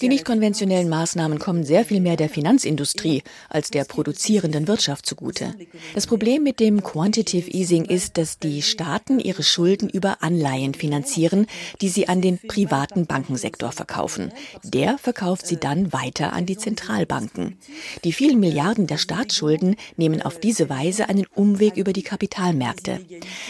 die 0.00 0.08
nicht 0.08 0.24
konventionellen 0.24 0.88
Maßnahmen 0.88 1.38
kommen 1.38 1.64
sehr 1.64 1.84
viel 1.84 2.00
mehr 2.00 2.16
der 2.16 2.28
Finanzindustrie 2.28 3.22
als 3.48 3.70
der 3.70 3.84
produzierenden 3.84 4.66
Wirtschaft 4.68 5.06
zugute. 5.06 5.54
Das 5.94 6.06
Problem 6.06 6.42
mit 6.42 6.60
dem 6.60 6.82
Quantitative 6.82 7.50
Easing 7.50 7.84
ist, 7.84 8.16
dass 8.16 8.38
die 8.38 8.62
Staaten 8.62 9.18
ihre 9.20 9.42
Schulden 9.42 9.88
über 9.88 10.22
Anleihen 10.22 10.74
finanzieren, 10.74 11.46
die 11.80 11.88
sie 11.88 12.08
an 12.08 12.22
den 12.22 12.38
privaten 12.38 13.06
Bankensektor 13.06 13.72
verkaufen. 13.72 14.32
Der 14.64 14.98
verkauft 14.98 15.46
sie 15.46 15.56
dann 15.56 15.92
weiter 15.92 16.32
an 16.32 16.46
die 16.46 16.56
Zentralbanken. 16.56 17.58
Die 18.04 18.12
vielen 18.12 18.40
Milliarden 18.40 18.86
der 18.86 18.98
Staatsschulden 18.98 19.76
nehmen 19.96 20.22
auf 20.22 20.40
diese 20.40 20.68
Weise 20.70 21.08
einen 21.08 21.26
Umweg 21.34 21.76
über 21.76 21.92
die 21.92 22.02
Kapitalmärkte. 22.02 23.00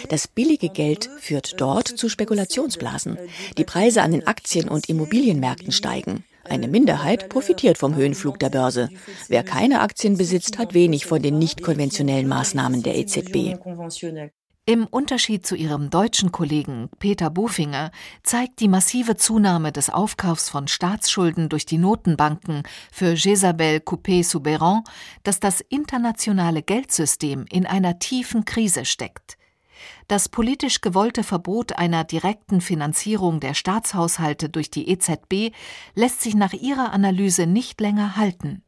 Das 0.09 0.27
billige 0.29 0.69
Geld 0.69 1.09
führt 1.21 1.61
dort 1.61 1.89
zu 1.89 2.09
Spekulationsblasen. 2.09 3.19
Die 3.57 3.65
Preise 3.65 4.03
an 4.03 4.13
den 4.13 4.27
Aktien- 4.27 4.69
und 4.69 4.89
Immobilienmärkten 4.89 5.73
steigen. 5.73 6.25
Eine 6.45 6.69
Minderheit 6.69 7.29
profitiert 7.29 7.79
vom 7.79 7.95
Höhenflug 7.95 8.39
der 8.39 8.51
Börse. 8.51 8.89
Wer 9.29 9.43
keine 9.43 9.81
Aktien 9.81 10.17
besitzt, 10.17 10.59
hat 10.59 10.75
wenig 10.75 11.07
von 11.07 11.21
den 11.21 11.39
nicht 11.39 11.63
konventionellen 11.63 12.29
Maßnahmen 12.29 12.83
der 12.83 12.97
EZB. 12.97 13.57
Im 14.69 14.87
Unterschied 14.87 15.47
zu 15.47 15.57
ihrem 15.57 15.89
deutschen 15.89 16.31
Kollegen 16.31 16.91
Peter 16.99 17.31
Bofinger 17.31 17.91
zeigt 18.23 18.61
die 18.61 18.69
massive 18.69 19.17
Zunahme 19.17 19.73
des 19.73 19.89
Aufkaufs 19.89 20.51
von 20.51 20.69
Staatsschulden 20.69 21.49
durch 21.49 21.65
die 21.65 21.79
Notenbanken 21.79 22.65
für 22.93 23.15
Jésabel 23.15 23.81
Coupé-Souberan, 23.81 24.83
dass 25.23 25.41
das 25.41 25.63
internationale 25.63 26.63
Geldsystem 26.63 27.47
in 27.51 27.65
einer 27.65 27.99
tiefen 27.99 28.45
Krise 28.45 28.85
steckt. 28.85 29.38
Das 30.09 30.31
politisch 30.31 30.81
gewollte 30.81 31.23
Verbot 31.23 31.77
einer 31.77 32.03
direkten 32.03 32.63
Finanzierung 32.63 33.41
der 33.41 33.53
Staatshaushalte 33.53 34.49
durch 34.49 34.71
die 34.71 34.89
EZB 34.89 35.55
lässt 35.95 36.23
sich 36.23 36.35
nach 36.35 36.55
ihrer 36.55 36.93
Analyse 36.93 37.47
nicht 37.47 37.79
länger 37.79 38.17
halten. 38.17 38.63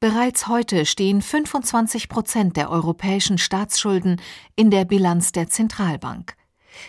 Bereits 0.00 0.48
heute 0.48 0.86
stehen 0.86 1.22
25 1.22 2.08
Prozent 2.08 2.56
der 2.56 2.70
europäischen 2.70 3.38
Staatsschulden 3.38 4.20
in 4.56 4.72
der 4.72 4.84
Bilanz 4.84 5.30
der 5.30 5.48
Zentralbank. 5.48 6.34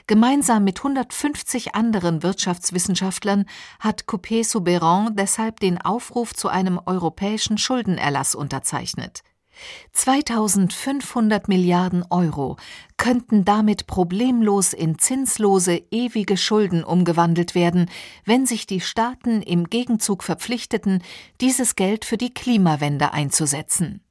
Gemeinsam 0.07 0.63
mit 0.63 0.79
150 0.79 1.75
anderen 1.75 2.23
Wirtschaftswissenschaftlern 2.23 3.45
hat 3.79 4.05
Coupé 4.05 4.43
Souberan 4.43 5.15
deshalb 5.15 5.59
den 5.59 5.79
Aufruf 5.79 6.33
zu 6.33 6.47
einem 6.47 6.79
europäischen 6.85 7.59
Schuldenerlass 7.59 8.33
unterzeichnet. 8.33 9.21
2500 9.93 11.47
Milliarden 11.47 12.03
Euro 12.09 12.57
könnten 12.97 13.45
damit 13.45 13.87
problemlos 13.87 14.73
in 14.73 14.99
zinslose 14.99 15.81
ewige 15.91 16.37
Schulden 16.37 16.83
umgewandelt 16.83 17.55
werden, 17.55 17.89
wenn 18.25 18.45
sich 18.45 18.67
die 18.67 18.81
Staaten 18.81 19.41
im 19.41 19.69
Gegenzug 19.69 20.23
verpflichteten, 20.23 21.03
dieses 21.41 21.75
Geld 21.75 22.05
für 22.05 22.17
die 22.17 22.33
Klimawende 22.33 23.13
einzusetzen. 23.13 24.01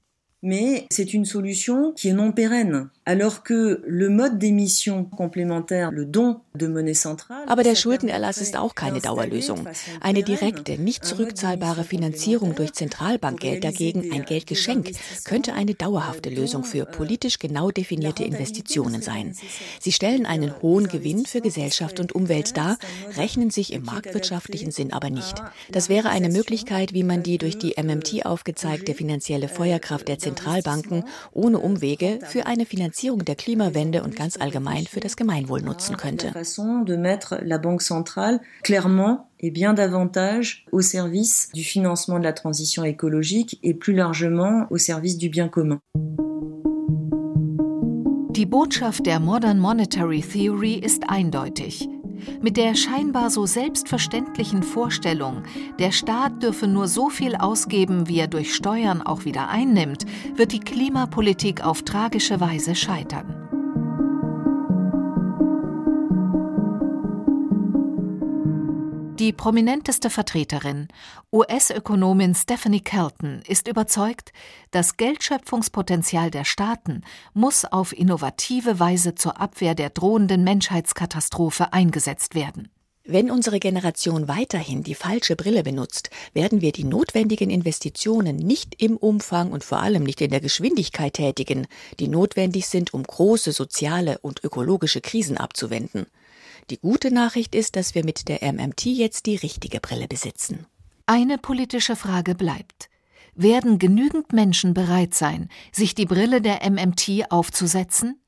Mais 0.43 0.87
c'est 0.91 1.13
une 1.13 1.27
solution 1.27 1.93
qui 1.93 2.09
est 2.09 2.15
non 2.15 2.33
pérenne. 2.33 2.89
Alors 3.05 3.43
que 3.43 3.83
le 3.87 4.09
mode 4.09 4.39
d'émission 4.39 5.05
complémentaire, 5.05 5.91
le 5.91 6.07
don 6.07 6.41
de 6.55 6.67
monnaie 6.67 6.95
centrale. 6.95 7.45
Aber 7.47 7.63
der 7.63 7.75
Schuldenerlass 7.75 8.39
ist 8.39 8.57
auch 8.57 8.75
keine 8.75 9.01
Dauerlösung. 9.01 9.67
Eine 10.01 10.23
direkte, 10.23 10.79
nicht 10.79 11.05
zurückzahlbare 11.05 11.85
Finanzierung 11.85 12.55
durch 12.55 12.73
Zentralbankgeld 12.73 13.65
dagegen, 13.65 14.13
ein 14.13 14.25
Geldgeschenk, 14.25 14.93
könnte 15.25 15.53
eine 15.53 15.75
dauerhafte 15.75 16.31
Lösung 16.31 16.65
für 16.65 16.87
politisch 16.87 17.39
genau 17.39 17.71
definierte 17.71 18.25
Investitionen 18.25 19.03
sein. 19.03 19.35
Sie 19.81 19.93
stellen 19.93 20.25
einen 20.25 20.63
hohen 20.63 20.89
Gewinn 20.89 21.27
für 21.27 21.41
Gesellschaft 21.41 22.01
und 22.01 22.15
Umwelt 22.15 22.57
dar, 22.57 22.79
rechnen 23.17 23.51
sich 23.51 23.73
im 23.73 23.85
marktwirtschaftlichen 23.85 24.71
Sinn 24.71 24.93
aber 24.93 25.11
nicht. 25.11 25.43
Das 25.71 25.89
wäre 25.89 26.11
eine 26.11 26.31
Möglichkeit, 26.31 26.95
wie 26.95 27.05
man 27.05 27.23
die 27.23 27.39
durch 27.39 27.59
die 27.59 27.75
MMT 27.77 28.25
aufgezeigte 28.25 28.95
finanzielle 28.95 29.49
Feuerkraft 29.49 30.09
der 30.09 30.19
Zentralbanken 30.31 31.05
ohne 31.33 31.59
Umwege 31.59 32.21
für 32.25 32.47
eine 32.47 32.67
Finanzierung 32.67 33.25
der 33.25 33.35
Klimawende 33.35 34.03
und 34.03 34.17
ganz 34.17 34.37
allgemein 34.41 34.87
für 34.87 35.01
das 35.01 35.17
Gemeinwohl 35.17 35.63
nutzen 35.63 35.97
könnte. 35.97 36.33
et 39.43 39.55
bien 39.55 39.73
davantage 39.73 40.67
au 40.71 40.83
service 40.83 41.49
du 41.55 41.63
financement 41.63 42.19
de 42.19 42.25
la 42.25 42.35
transition 42.35 42.85
écologique 42.85 43.59
et 43.63 43.73
plus 43.73 43.95
largement 43.95 44.67
au 44.69 44.77
service 44.77 45.17
du 45.17 45.31
bien 45.31 45.49
commun. 45.49 45.81
Die 48.37 48.45
Botschaft 48.45 49.07
der 49.07 49.19
Modern 49.19 49.59
Monetary 49.59 50.21
Theory 50.21 50.75
ist 50.75 51.05
eindeutig. 51.09 51.89
Mit 52.41 52.57
der 52.57 52.75
scheinbar 52.75 53.31
so 53.31 53.47
selbstverständlichen 53.47 54.63
Vorstellung, 54.63 55.43
der 55.79 55.93
Staat 55.93 56.43
dürfe 56.43 56.67
nur 56.67 56.89
so 56.89 57.09
viel 57.09 57.35
ausgeben, 57.35 58.09
wie 58.09 58.19
er 58.19 58.29
durch 58.29 58.55
Steuern 58.55 59.03
auch 59.03 59.25
wieder 59.25 59.49
einnimmt, 59.49 60.07
wird 60.35 60.53
die 60.53 60.61
Klimapolitik 60.61 61.65
auf 61.65 61.83
tragische 61.83 62.41
Weise 62.41 62.75
scheitern. 62.75 63.40
Die 69.21 69.35
prominenteste 69.35 70.09
Vertreterin, 70.09 70.89
US-Ökonomin 71.31 72.35
Stephanie 72.35 72.81
Kelton, 72.81 73.43
ist 73.47 73.69
überzeugt, 73.69 74.33
das 74.71 74.97
Geldschöpfungspotenzial 74.97 76.31
der 76.31 76.47
Staaten 76.47 77.03
muss 77.35 77.67
auf 77.67 77.93
innovative 77.93 78.81
Weise 78.81 79.15
zur 79.15 79.39
Abwehr 79.39 79.75
der 79.75 79.91
drohenden 79.91 80.43
Menschheitskatastrophe 80.43 81.75
eingesetzt 81.75 82.35
werden. 82.35 82.71
Wenn 83.05 83.31
unsere 83.31 83.61
Generation 83.61 84.27
weiterhin 84.27 84.85
die 84.85 84.95
falsche 84.95 85.37
Brille 85.37 85.65
benutzt, 85.65 86.09
werden 86.33 86.63
wir 86.63 86.73
die 86.73 86.85
notwendigen 86.85 87.51
Investitionen 87.51 88.37
nicht 88.37 88.81
im 88.83 88.97
Umfang 88.97 89.53
und 89.53 89.65
vor 89.65 89.81
allem 89.81 90.03
nicht 90.03 90.23
in 90.23 90.31
der 90.31 90.41
Geschwindigkeit 90.41 91.13
tätigen, 91.13 91.67
die 91.99 92.09
notwendig 92.09 92.69
sind, 92.69 92.95
um 92.95 93.03
große 93.03 93.53
soziale 93.53 94.17
und 94.21 94.43
ökologische 94.43 95.03
Krisen 95.03 95.37
abzuwenden. 95.37 96.07
Die 96.71 96.79
gute 96.79 97.13
Nachricht 97.13 97.57
ist, 97.57 97.75
dass 97.75 97.97
wir 97.97 98.05
mit 98.05 98.29
der 98.29 98.45
MMT 98.53 98.87
jetzt 98.87 99.27
die 99.27 99.35
richtige 99.35 99.81
Brille 99.81 100.07
besitzen. 100.07 100.67
Eine 101.05 101.37
politische 101.37 101.97
Frage 101.97 102.37
bleibt. 102.37 102.89
Werden 103.35 103.81
genügend 103.81 104.33
Menschen 104.33 104.73
bereit 104.73 105.13
sein, 105.13 105.49
sich 105.73 105.97
die 105.97 106.07
Brille 106.07 106.41
der 106.41 106.61
MMT 106.71 107.31
aufzusetzen? 107.31 108.23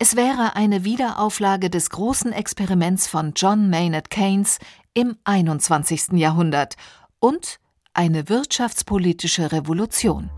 Es 0.00 0.16
wäre 0.16 0.56
eine 0.56 0.82
Wiederauflage 0.82 1.70
des 1.70 1.90
großen 1.90 2.32
Experiments 2.32 3.06
von 3.06 3.34
John 3.36 3.70
Maynard 3.70 4.10
Keynes 4.10 4.58
im 4.92 5.16
21. 5.22 6.14
Jahrhundert 6.14 6.74
und 7.20 7.60
eine 7.94 8.28
wirtschaftspolitische 8.28 9.52
Revolution. 9.52 10.30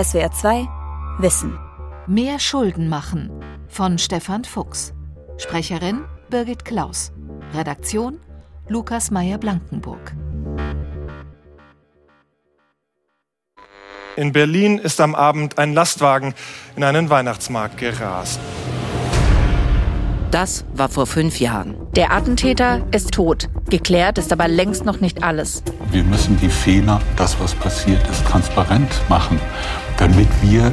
SWR 0.00 0.30
2 0.30 0.68
Wissen. 1.18 1.58
Mehr 2.06 2.38
Schulden 2.38 2.88
machen 2.88 3.30
von 3.66 3.98
Stefan 3.98 4.44
Fuchs. 4.44 4.94
Sprecherin 5.42 6.04
Birgit 6.30 6.64
Klaus. 6.64 7.10
Redaktion 7.52 8.20
Lukas 8.68 9.10
Meyer-Blankenburg. 9.10 10.14
In 14.14 14.32
Berlin 14.32 14.78
ist 14.78 15.00
am 15.00 15.16
Abend 15.16 15.58
ein 15.58 15.74
Lastwagen 15.74 16.34
in 16.76 16.84
einen 16.84 17.10
Weihnachtsmarkt 17.10 17.76
gerast. 17.76 18.38
Das 20.30 20.64
war 20.74 20.88
vor 20.88 21.08
fünf 21.08 21.40
Jahren. 21.40 21.74
Der 21.96 22.12
Attentäter 22.12 22.86
ist 22.92 23.10
tot. 23.10 23.48
Geklärt 23.68 24.18
ist 24.18 24.32
aber 24.32 24.46
längst 24.46 24.84
noch 24.84 25.00
nicht 25.00 25.24
alles. 25.24 25.64
Wir 25.90 26.04
müssen 26.04 26.38
die 26.38 26.50
Fehler, 26.50 27.00
das 27.16 27.40
was 27.40 27.52
passiert 27.56 28.08
ist, 28.08 28.24
transparent 28.26 28.92
machen, 29.08 29.40
damit 29.98 30.28
wir 30.40 30.72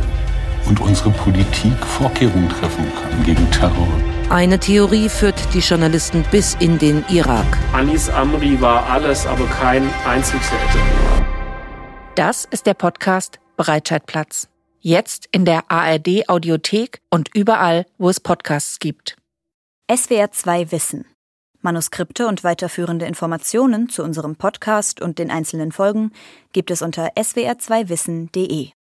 und 0.67 0.79
unsere 0.79 1.09
Politik 1.09 1.73
Vorkehrungen 1.83 2.49
treffen 2.49 2.85
kann 3.01 3.23
gegen 3.23 3.49
Terror. 3.49 3.87
Eine 4.29 4.59
Theorie 4.59 5.09
führt 5.09 5.55
die 5.55 5.59
Journalisten 5.59 6.23
bis 6.29 6.53
in 6.59 6.77
den 6.77 7.03
Irak. 7.09 7.47
Anis 7.73 8.09
Amri 8.11 8.61
war 8.61 8.87
alles, 8.87 9.25
aber 9.25 9.47
kein 9.47 9.89
Einzeltäter. 10.05 11.25
Das 12.13 12.45
ist 12.45 12.67
der 12.67 12.75
Podcast 12.75 13.39
Breitscheidplatz. 13.57 14.47
Jetzt 14.81 15.27
in 15.31 15.45
der 15.45 15.71
ARD 15.71 16.29
Audiothek 16.29 17.01
und 17.09 17.35
überall, 17.35 17.87
wo 17.97 18.07
es 18.07 18.19
Podcasts 18.19 18.77
gibt. 18.77 19.17
SWR 19.91 20.31
2 20.31 20.71
Wissen. 20.71 21.05
Manuskripte 21.61 22.27
und 22.27 22.43
weiterführende 22.43 23.07
Informationen 23.07 23.89
zu 23.89 24.03
unserem 24.03 24.35
Podcast 24.35 25.01
und 25.01 25.17
den 25.17 25.31
einzelnen 25.31 25.71
Folgen 25.71 26.11
gibt 26.53 26.69
es 26.69 26.83
unter 26.83 27.13
swr2wissen.de. 27.17 28.69